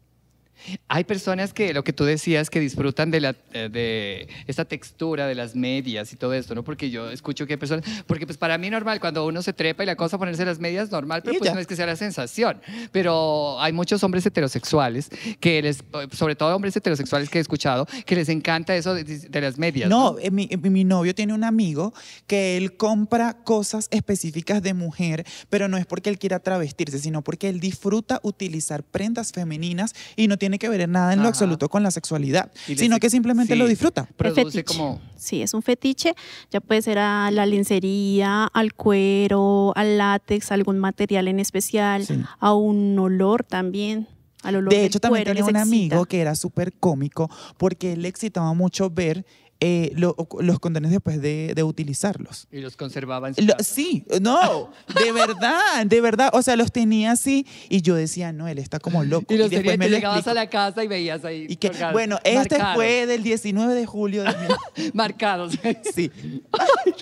[0.87, 5.27] Hay personas que, lo que tú decías, que disfrutan de, la, eh, de esta textura
[5.27, 6.63] de las medias y todo esto, ¿no?
[6.63, 9.83] Porque yo escucho que hay personas, porque pues para mí normal, cuando uno se trepa
[9.83, 12.61] y la cosa ponerse las medias, normal, pero pues no es que sea la sensación.
[12.91, 18.15] Pero hay muchos hombres heterosexuales, que les, sobre todo hombres heterosexuales que he escuchado, que
[18.15, 19.89] les encanta eso de, de las medias.
[19.89, 21.93] No, eh, mi, eh, mi novio tiene un amigo
[22.27, 27.21] que él compra cosas específicas de mujer, pero no es porque él quiera travestirse, sino
[27.21, 31.29] porque él disfruta utilizar prendas femeninas y no tiene que ver nada en lo Ajá.
[31.29, 33.59] absoluto con la sexualidad, sino que simplemente sí.
[33.59, 34.07] lo disfruta.
[34.17, 34.63] Produce fetiche.
[34.63, 35.01] como...
[35.17, 36.15] Sí, es un fetiche.
[36.49, 42.23] Ya puede ser a la lencería, al cuero, al látex, algún material en especial, Sí.
[42.39, 44.07] a un olor también.
[44.41, 45.61] Al olor De del hecho, también tenía un excita.
[45.61, 49.25] amigo que era súper cómico porque él le excitaba mucho ver
[49.61, 52.47] eh, lo- los condones después de, de utilizarlos.
[52.51, 53.63] Y los conservaba en su Lo- casa.
[53.63, 54.71] sí, no,
[55.03, 56.29] de verdad, de verdad.
[56.33, 59.33] O sea, los tenía así y yo decía, no, él está como loco.
[59.33, 61.45] Y los después tenías, me te lo llegabas a la casa y veías ahí.
[61.49, 64.29] Y que, colgados, bueno, este marcados, fue del 19 de julio de
[64.93, 65.53] Marcados.
[65.93, 66.11] Sí.
[66.51, 66.93] Ay.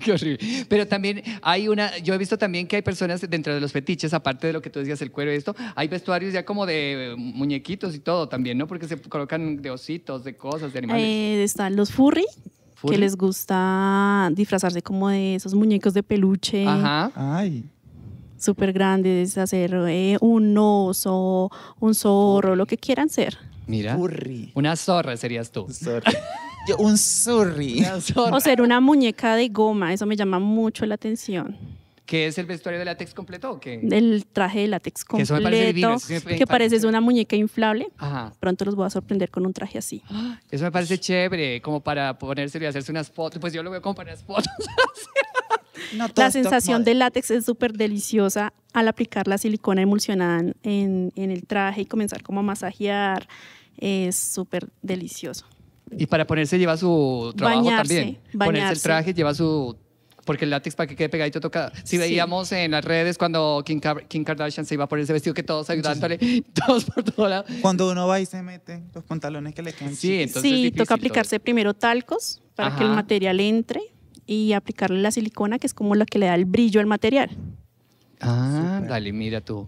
[0.00, 0.38] Qué horrible.
[0.68, 4.12] Pero también hay una, yo he visto también que hay personas dentro de los fetiches,
[4.14, 7.14] aparte de lo que tú decías, el cuero y esto, hay vestuarios ya como de
[7.16, 8.66] muñequitos y todo también, ¿no?
[8.66, 11.04] Porque se colocan de ositos, de cosas, de animales.
[11.06, 12.24] Eh, están los furry,
[12.74, 12.94] ¿Furry?
[12.94, 17.10] que les gusta disfrazarse como de esos muñecos de peluche Ajá.
[17.14, 17.64] Ay,
[18.42, 23.38] súper grandes, hacer eh, un oso, un zorro, lo que quieran ser.
[23.66, 23.96] Mira.
[23.96, 24.50] furry.
[24.54, 25.66] Una zorra serías tú.
[26.68, 27.62] Yo, un zorra.
[28.32, 31.56] O ser una muñeca de goma, eso me llama mucho la atención.
[32.04, 33.74] ¿Qué es el vestuario de látex completo o qué?
[33.74, 37.36] El traje de látex Que eso me parece divino, completo, que pareces parece- una muñeca
[37.36, 37.88] inflable.
[37.96, 38.32] Ajá.
[38.40, 40.02] Pronto los voy a sorprender con un traje así.
[40.50, 43.38] Eso me parece chévere, como para ponérselo y hacerse unas fotos.
[43.40, 44.46] Pues yo lo veo como para unas fotos.
[45.96, 51.30] No, La sensación del látex es súper deliciosa al aplicar la silicona emulsionada en, en
[51.30, 53.28] el traje y comenzar como a masajear.
[53.76, 55.44] Es súper delicioso.
[55.90, 58.14] Y para ponerse lleva su trabajo Bañarse, también.
[58.14, 58.82] Ponerse el bañarse.
[58.82, 59.76] traje lleva su...
[60.24, 61.72] Porque el látex para que quede pegadito toca...
[61.84, 61.98] Si Sí.
[61.98, 65.42] veíamos en las redes cuando Kim, Kar- Kim Kardashian se iba por ese vestido que
[65.42, 66.18] todos ayudándole,
[66.66, 67.44] todos por todo lado.
[67.60, 70.50] Cuando uno va y se mete los pantalones que le quedan Sí, entonces es sí,
[70.64, 72.96] difícil toca aplicarse primero talcos para que el Ajá.
[72.96, 73.80] material entre
[74.24, 77.30] y aplicarle la silicona, que es como la que le da el brillo al material.
[78.20, 78.90] Ah, Súper.
[78.90, 79.66] dale, mira tú.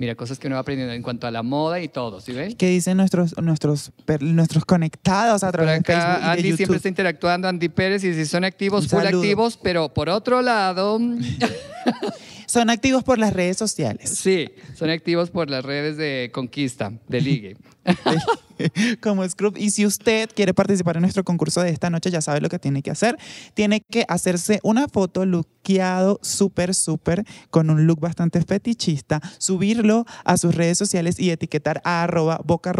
[0.00, 2.56] Mira, cosas que uno va aprendiendo en cuanto a la moda y todo, ¿sí ven?
[2.56, 6.56] ¿Qué dicen nuestros, nuestros, nuestros conectados a través de Facebook acá y de Andy YouTube?
[6.56, 10.98] siempre está interactuando, Andy Pérez, y si son activos, full activos, pero por otro lado,
[12.46, 14.10] Son activos por las redes sociales.
[14.10, 17.56] sí, son activos por las redes de conquista, de ligue.
[19.00, 19.56] como Scrub.
[19.56, 22.58] Y si usted quiere participar en nuestro concurso de esta noche, ya sabe lo que
[22.58, 23.16] tiene que hacer.
[23.54, 30.36] Tiene que hacerse una foto lookeado súper, súper, con un look bastante fetichista, subirlo a
[30.36, 32.72] sus redes sociales y etiquetar a arroba Boca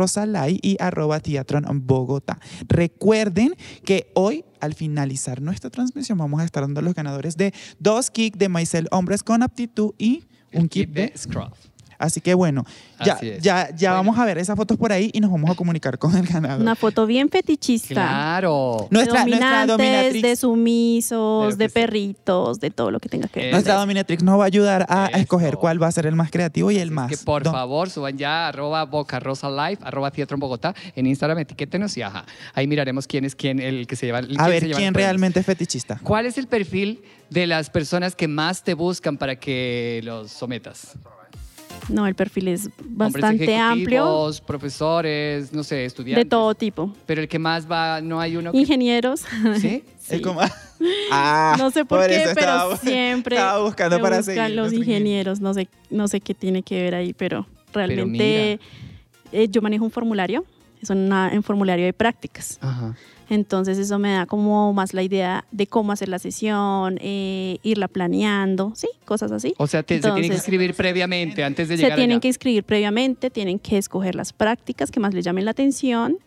[0.62, 2.38] y arroba Teatron Bogotá.
[2.68, 3.54] Recuerden
[3.84, 8.38] que hoy, al finalizar nuestra transmisión, vamos a estar dando los ganadores de dos kicks
[8.38, 11.69] de Maicel Hombres con aptitud y un kit de Scruff.
[12.00, 12.64] Así que bueno,
[13.04, 13.94] ya, ya, ya Bueno.
[13.94, 16.60] vamos a ver esas fotos por ahí y nos vamos a comunicar con el ganador.
[16.62, 17.94] Una foto bien fetichista.
[17.94, 18.88] Claro.
[18.90, 21.74] Nuestra, de nuestra dominatrix, de sumisos, de sí.
[21.74, 23.52] perritos, de todo lo que tenga que ver.
[23.52, 26.70] Nuestra dominatrix nos va a ayudar a, escoger cuál va a ser el más creativo
[26.70, 27.10] y el más.
[27.10, 31.06] que por don- favor suban ya arroba Boca Rosa Live, arroba Teatro en Bogotá, en
[31.06, 32.24] Instagram, etiquétenos y ajá.
[32.54, 34.20] Ahí miraremos quién es quién, el que se lleva.
[34.20, 34.94] el- A ver quién premios.
[34.94, 36.00] realmente es fetichista.
[36.02, 40.94] ¿Cuál es el perfil de las personas que más te buscan para que los sometas?
[41.88, 46.24] No, el perfil es bastante amplio, profesores, no sé, estudiantes.
[46.24, 46.92] de todo tipo.
[47.06, 48.58] Pero el que más va, no hay uno que...
[48.58, 49.20] Ingenieros.
[49.60, 49.82] ¿Sí?
[50.00, 50.16] Sí.
[50.16, 50.40] Es como-
[51.12, 54.72] Ah, no sé por, qué, pero estaba- siempre estaba buscando me para buscan seguir los
[54.72, 55.40] ingenieros.
[55.40, 58.58] No sé, no sé qué tiene que ver ahí, pero realmente
[59.30, 60.44] eh, yo manejo un formulario
[60.80, 62.58] es una, en formulario de prácticas.
[62.60, 62.96] Ajá.
[63.28, 67.86] Entonces eso me da como más la idea de cómo hacer la sesión, eh, irla
[67.86, 69.54] planeando, sí, cosas así.
[69.56, 72.20] O sea, te- se tiene que Entonces, escribir previamente antes de se llegar tienen allá.
[72.22, 76.18] que inscribir previamente, tienen que escoger las prácticas que más les llamen la atención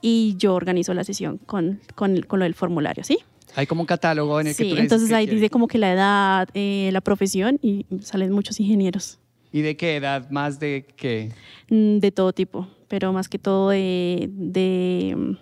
[0.00, 3.18] y yo organizo la sesión con, con, con lo del formulario, ¿sí?
[3.56, 5.66] Hay como un catálogo en el que Sí, tú le dices entonces ahí dice como
[5.66, 9.18] que la edad, eh, la profesión y salen muchos ingenieros
[9.52, 10.28] ¿Y de qué edad?
[10.30, 11.30] ¿Más de qué?
[11.70, 15.36] mm, de todo tipo, pero más que todo de, de,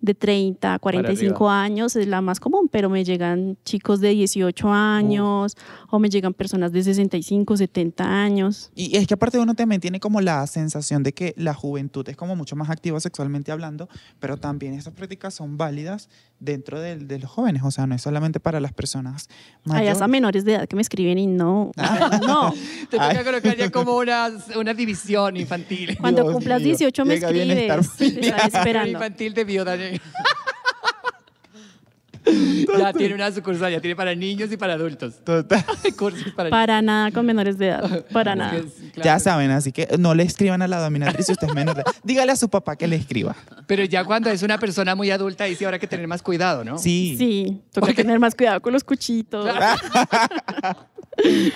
[0.00, 4.72] de 30 a 45 años es la más común, pero me llegan chicos de 18
[4.72, 5.54] años
[5.90, 8.72] o me llegan personas de 65, 70 años.
[8.74, 12.16] Y es que aparte uno también tiene como la sensación de que la juventud es
[12.16, 16.08] como mucho más activa sexualmente hablando, pero también estas prácticas son válidas
[16.40, 19.28] dentro del- de, los jóvenes, o sea, no es solamente para las personas
[19.66, 19.92] Hay mayores.
[19.92, 21.70] hasta menores de edad que me escriben y no,
[22.26, 22.52] no.
[22.90, 25.96] Te toca colocar ya como una, una división infantil.
[26.00, 28.90] Cuando Dios cumplas mío, 18 me llega escribes, te esperando.
[28.92, 29.76] infantil de viuda.
[32.78, 35.22] Ya tiene una sucursal, ya tiene para niños y para adultos.
[35.24, 35.64] Total.
[35.98, 38.56] Cursos para, Para nada con menores de edad, para nada.
[38.58, 38.66] Es
[39.02, 41.76] Ya saben, así que no le escriban a la dominatriz si usted es menor.
[41.76, 43.36] de- Dígale a su papá que le escriba.
[43.66, 46.64] Pero ya cuando es una persona muy adulta, ahí sí habrá que tener más cuidado,
[46.64, 46.78] ¿no?
[46.78, 47.14] Sí.
[47.18, 49.46] Sí, toca tener más cuidado con los cuchitos.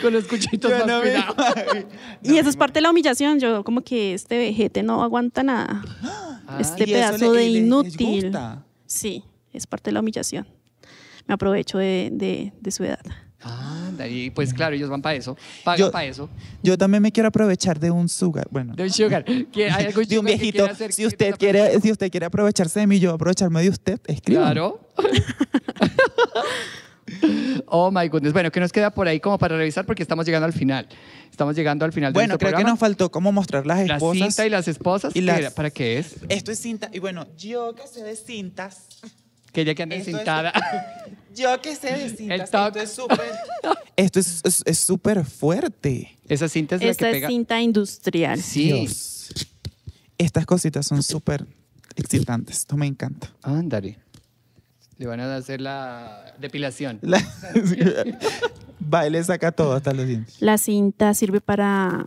[0.02, 1.34] Con los cuchitos Yo más no me- cuidado.
[2.22, 3.38] y eso es parte de la humillación.
[3.40, 5.82] Yo como que este vejete no aguanta nada.
[6.58, 8.22] este Ah, Y eso pedazo le- de les- inútil.
[8.24, 8.62] gusta.
[8.84, 10.46] Sí, es parte de la humillación.
[11.26, 13.00] Me aprovecho de, de- de su edad.
[13.46, 16.30] Anda, y pues claro, ellos van para eso, pagan Yo- para eso.
[16.62, 18.46] Yo también me quiero aprovechar de un sugar.
[18.50, 19.22] Bueno, De un sugar.
[19.24, 20.64] ¿Qué- hay algún de un que viejito.
[20.64, 23.68] hacer Si que usted te quiere, si usted quiere aprovecharse de mí, yo aprovecharme de
[23.68, 24.42] usted, escriba.
[24.44, 24.80] Claro.
[27.66, 28.32] oh my goodness.
[28.32, 29.84] Bueno, ¿qué nos queda por ahí como para revisar?
[29.86, 30.86] Porque estamos llegando al final.
[31.30, 32.70] Estamos llegando al final de Bueno, creo que programa.
[32.70, 34.22] nos faltó como mostrar las La esposas.
[34.22, 35.10] cinta y las esposas.
[35.14, 35.52] y ¿qué las-?
[35.52, 36.16] ¿Para qué es?
[36.28, 36.90] Esto es cinta.
[36.92, 38.86] Y bueno, yo que sé de cintas.
[39.54, 40.24] Que ella que anda Esto es-.
[41.34, 42.40] Yo que sé de cintas.
[42.52, 43.20] Esto es súper.
[43.96, 46.16] Esto es es- es súper fuerte.
[46.28, 47.28] Esa cinta es la Esta que es pega.
[47.28, 48.40] cinta industrial.
[48.40, 48.64] Sí.
[48.72, 49.32] Dios.
[50.18, 51.44] Estas cositas son súper
[51.96, 52.58] excitantes.
[52.58, 53.32] Esto me encanta.
[53.42, 53.98] Ándale.
[54.96, 56.98] Le van a hacer la depilación.
[57.02, 57.20] La...
[58.80, 60.36] Baile saca todo hasta los dientes.
[60.40, 62.06] La cinta sirve para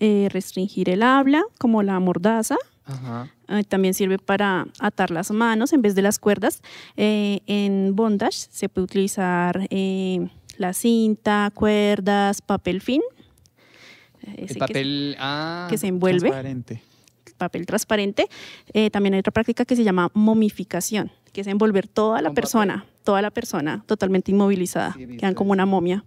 [0.00, 2.56] eh, restringir el habla, como la mordaza.
[2.88, 3.28] Ajá.
[3.48, 6.62] Eh, también sirve para atar las manos en vez de las cuerdas.
[6.96, 13.02] Eh, en bondage se puede utilizar eh, la cinta, cuerdas, papel fin.
[14.22, 15.16] Ese El que- papel.
[15.18, 15.66] ah.
[15.70, 16.82] que, se envuelve, Transparente.
[17.36, 18.26] papel transparente.
[18.72, 22.34] Eh, también hay otra práctica que se llama momificación, que es envolver toda la Con
[22.34, 24.92] persona, toda la persona totalmente inmovilizada.
[24.92, 26.04] Sí, Quedan como una momia.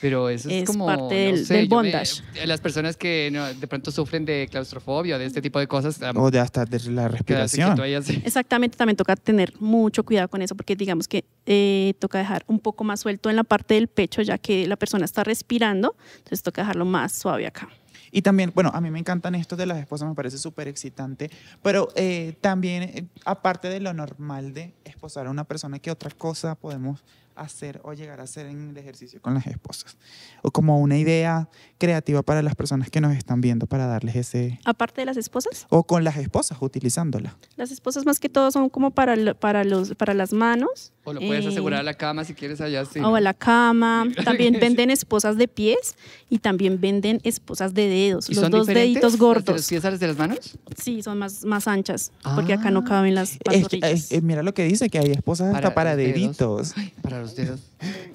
[0.00, 0.86] Pero eso es, Es como.
[0.86, 2.22] parte no del- sé, del yo me- bondage.
[2.46, 5.98] las personas que no, de pronto sufren de claustrofobia o de este tipo de cosas.
[6.14, 7.76] O de hasta de la respiración.
[8.24, 12.60] Exactamente, también toca tener mucho cuidado con eso, porque digamos que eh, toca dejar un
[12.60, 16.44] poco más suelto en la parte del pecho, ya que la persona está respirando, entonces
[16.44, 17.68] toca dejarlo más suave acá.
[18.16, 21.30] Y también, bueno, a mí me encantan estos de las esposas, me parece súper excitante,
[21.62, 26.10] pero eh, también, eh, aparte de lo normal de esposar a una persona, ¿qué otra
[26.10, 27.04] cosa podemos
[27.36, 29.96] hacer o llegar a hacer en el ejercicio con las esposas?
[30.42, 34.58] O como una idea creativa para las personas que nos están viendo para darles ese...
[34.64, 37.36] Aparte de las esposas, O con las esposas, utilizándola.
[37.56, 40.92] las esposas más que todo son como para, lo- para, los, para las manos.
[41.04, 42.84] O lo puedes eh, asegurar a la cama si quieres allá.
[42.84, 44.06] Sí, o a la cama.
[44.24, 45.94] También venden esposas de pies
[46.28, 48.28] y también venden esposas de dedos.
[48.28, 49.68] ¿Y Los son dos deditos las de los gordos.
[49.68, 50.58] pies a las de las manos?
[50.82, 52.84] Sí, son más, más anchas, porque acá no Ah.
[52.88, 53.90] caben las Es- pantorrillas.
[53.90, 56.14] es- es- mira lo que dice, que hay esposas hasta para dedos.
[56.14, 56.72] deditos.
[56.76, 57.60] Ay, para los dedos.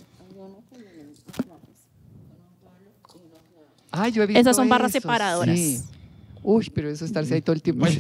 [3.92, 5.58] Ay, yo he visto Esas son barras eso, separadoras.
[5.58, 5.82] sí.
[6.44, 7.86] Uy, pero eso estarse ahí todo el tiempo.
[7.86, 8.00] así.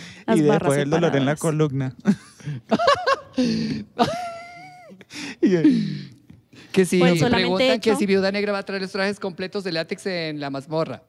[0.26, 1.94] Las y barras después el dolor en la columna.
[6.72, 9.70] Que si Pues preguntan que si Viuda Negra va a traer los trajes completos de
[9.72, 11.04] látex en la mazmorra.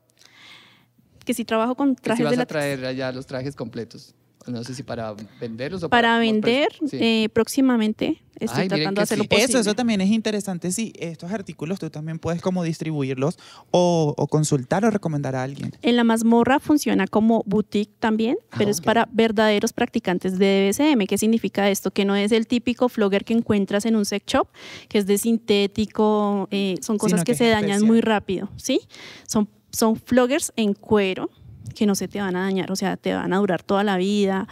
[1.26, 4.14] Que si trabajo con Que si trajes vas de a traer allá los trajes completos.
[4.48, 6.98] No sé si para venderlos o Para como vender, sí.
[7.00, 9.28] eh, próximamente estoy Ay, tratando de hacer lo sí.
[9.30, 9.50] posible.
[9.50, 10.72] Eso, eso también es interesante.
[10.72, 13.38] Sí, estos artículos tú también puedes como distribuirlos
[13.72, 15.72] o, o consultar o recomendar a alguien.
[15.82, 21.08] En la mazmorra funciona como boutique también, pero es para verdaderos practicantes de DBCM.
[21.08, 21.92] ¿Qué significa esto?
[21.92, 24.48] Que no es el típico flogger que encuentras en un sex shop,
[24.90, 28.82] que es de sintético, eh, son cosas Sino que, que se dañan muy rápido, ¿sí?
[29.28, 31.30] Son, son floggers en cuero
[31.74, 33.98] que no se te van a dañar, o sea, te van a durar toda la
[33.98, 34.48] vida.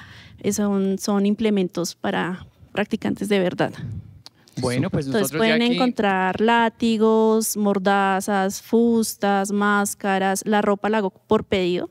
[0.51, 3.73] Son, son implementos para practicantes de verdad.
[4.57, 5.75] Bueno, pues Entonces nosotros pueden ya aquí...
[5.75, 10.43] encontrar látigos, mordazas, fustas, máscaras.
[10.45, 11.89] La ropa la hago por pedido.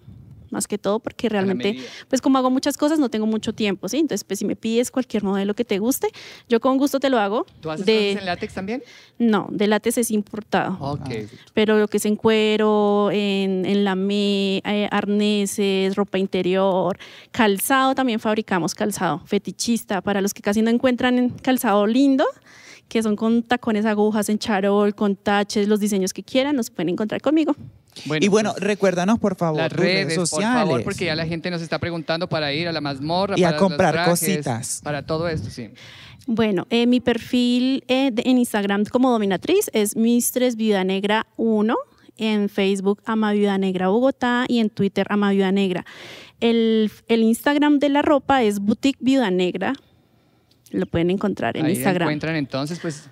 [0.53, 1.79] Más que todo, porque realmente,
[2.09, 3.99] pues como hago muchas cosas, no tengo mucho tiempo, ¿sí?
[3.99, 6.09] Entonces, pues si me pides cualquier modelo que te guste,
[6.49, 7.47] yo con gusto te lo hago.
[7.61, 8.83] ¿Tú haces de, cosas en látex también?
[9.19, 10.77] No, de látex es importado.
[10.81, 11.11] Ok.
[11.55, 16.99] Pero lo que es en cuero, en, en lamé, eh, arneses, ropa interior,
[17.31, 22.25] calzado, también fabricamos calzado fetichista para los que casi no encuentran en calzado lindo,
[22.89, 26.91] que son con tacones, agujas, en charol, con taches, los diseños que quieran, nos pueden
[26.91, 27.55] encontrar conmigo.
[28.21, 30.63] y bueno, pues, recuérdanos por favor las redes, redes, por sociales.
[30.63, 33.49] favor, porque ya la gente nos está preguntando para ir a la mazmorra, Y a
[33.49, 34.81] para comprar trajes, cositas.
[34.83, 35.69] Para todo esto, sí.
[36.27, 41.75] Bueno, eh, mi perfil eh, de- en Instagram como dominatriz es Mistress Viuda Negra 1,
[42.19, 45.85] en Facebook Ama Viuda Negra Bogotá y en Twitter Ama Viuda Negra.
[46.41, 49.73] El, el Instagram de la ropa es Boutique Viuda Negra.
[50.73, 52.09] Lo pueden encontrar en Ahí Instagram.
[52.09, 53.09] encuentran entonces, pues.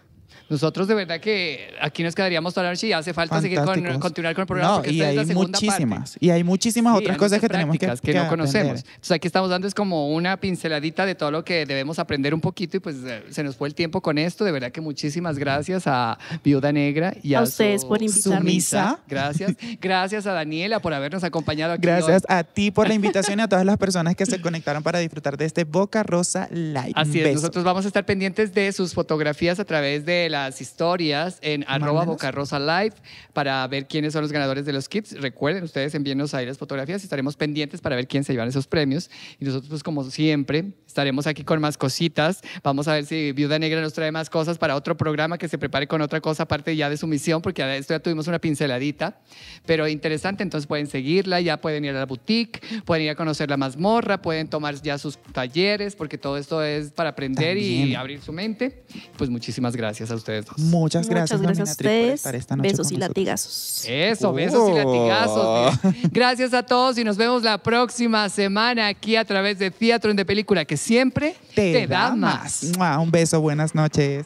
[0.50, 3.82] Nosotros de verdad que aquí nos quedaríamos toda la noche y hace falta seguir con,
[4.00, 4.72] continuar con el programa.
[4.72, 6.10] No, porque y esta es la hay segunda muchísimas.
[6.10, 6.26] parte.
[6.26, 8.70] Y hay muchísimas Sí, otras hay cosas que tenemos que, que, que no conocemos.
[8.72, 8.84] aprender.
[8.94, 12.40] Entonces aquí estamos dando es como una pinceladita de todo lo que debemos aprender un
[12.40, 14.44] poquito y pues eh, se nos fue el tiempo con esto.
[14.44, 18.38] De verdad que muchísimas gracias a Viuda Negra y a, A ustedes su por invitarme.
[18.40, 18.98] sumisa.
[19.08, 19.54] Gracias.
[19.80, 22.36] Gracias a Daniela por habernos acompañado aquí Gracias hoy.
[22.36, 25.36] a ti por la invitación y a todas las personas que se conectaron para disfrutar
[25.36, 26.92] de este Boca Rosa Live.
[26.96, 31.38] Así es, nosotros vamos a estar pendientes de sus fotografías a través de las historias
[31.42, 32.04] en arroba.
[32.04, 32.94] Boca Rosa Live
[33.32, 35.20] para ver quiénes son los ganadores de los kits.
[35.20, 38.66] Recuerden, ustedes envíenos ahí las fotografías y estaremos pendientes para ver quién se llevan esos
[38.66, 39.10] premios.
[39.38, 42.40] Y nosotros, pues como siempre, estaremos aquí con más cositas.
[42.62, 45.58] Vamos a ver si Viuda Negra nos trae más cosas para otro programa que se
[45.58, 49.20] prepare con otra cosa aparte ya de su misión, porque esto ya tuvimos una pinceladita.
[49.66, 53.50] Pero interesante, entonces pueden seguirla, ya pueden ir a la boutique, pueden ir a conocer
[53.50, 57.96] la mazmorra, pueden tomar ya sus talleres, porque todo esto es para aprender y También.
[57.96, 58.82] abrir su mente.
[59.16, 60.58] Pues muchas gracias a ustedes dos.
[60.58, 62.14] Muchas gracias, Muchas gracias a por ustedes.
[62.14, 63.08] estar esta noche Besos con y nosotros.
[63.16, 63.84] latigazos.
[63.88, 64.76] Eso, besos y Oh.
[64.76, 65.78] latigazos.
[66.12, 70.16] Gracias a todos y nos vemos la próxima semana aquí a través de Teatro en
[70.16, 72.62] de Película, que siempre Te, da más.
[72.98, 74.24] Un beso, buenas noches.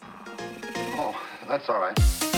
[0.99, 1.13] Oh,
[1.49, 2.34] that's all right.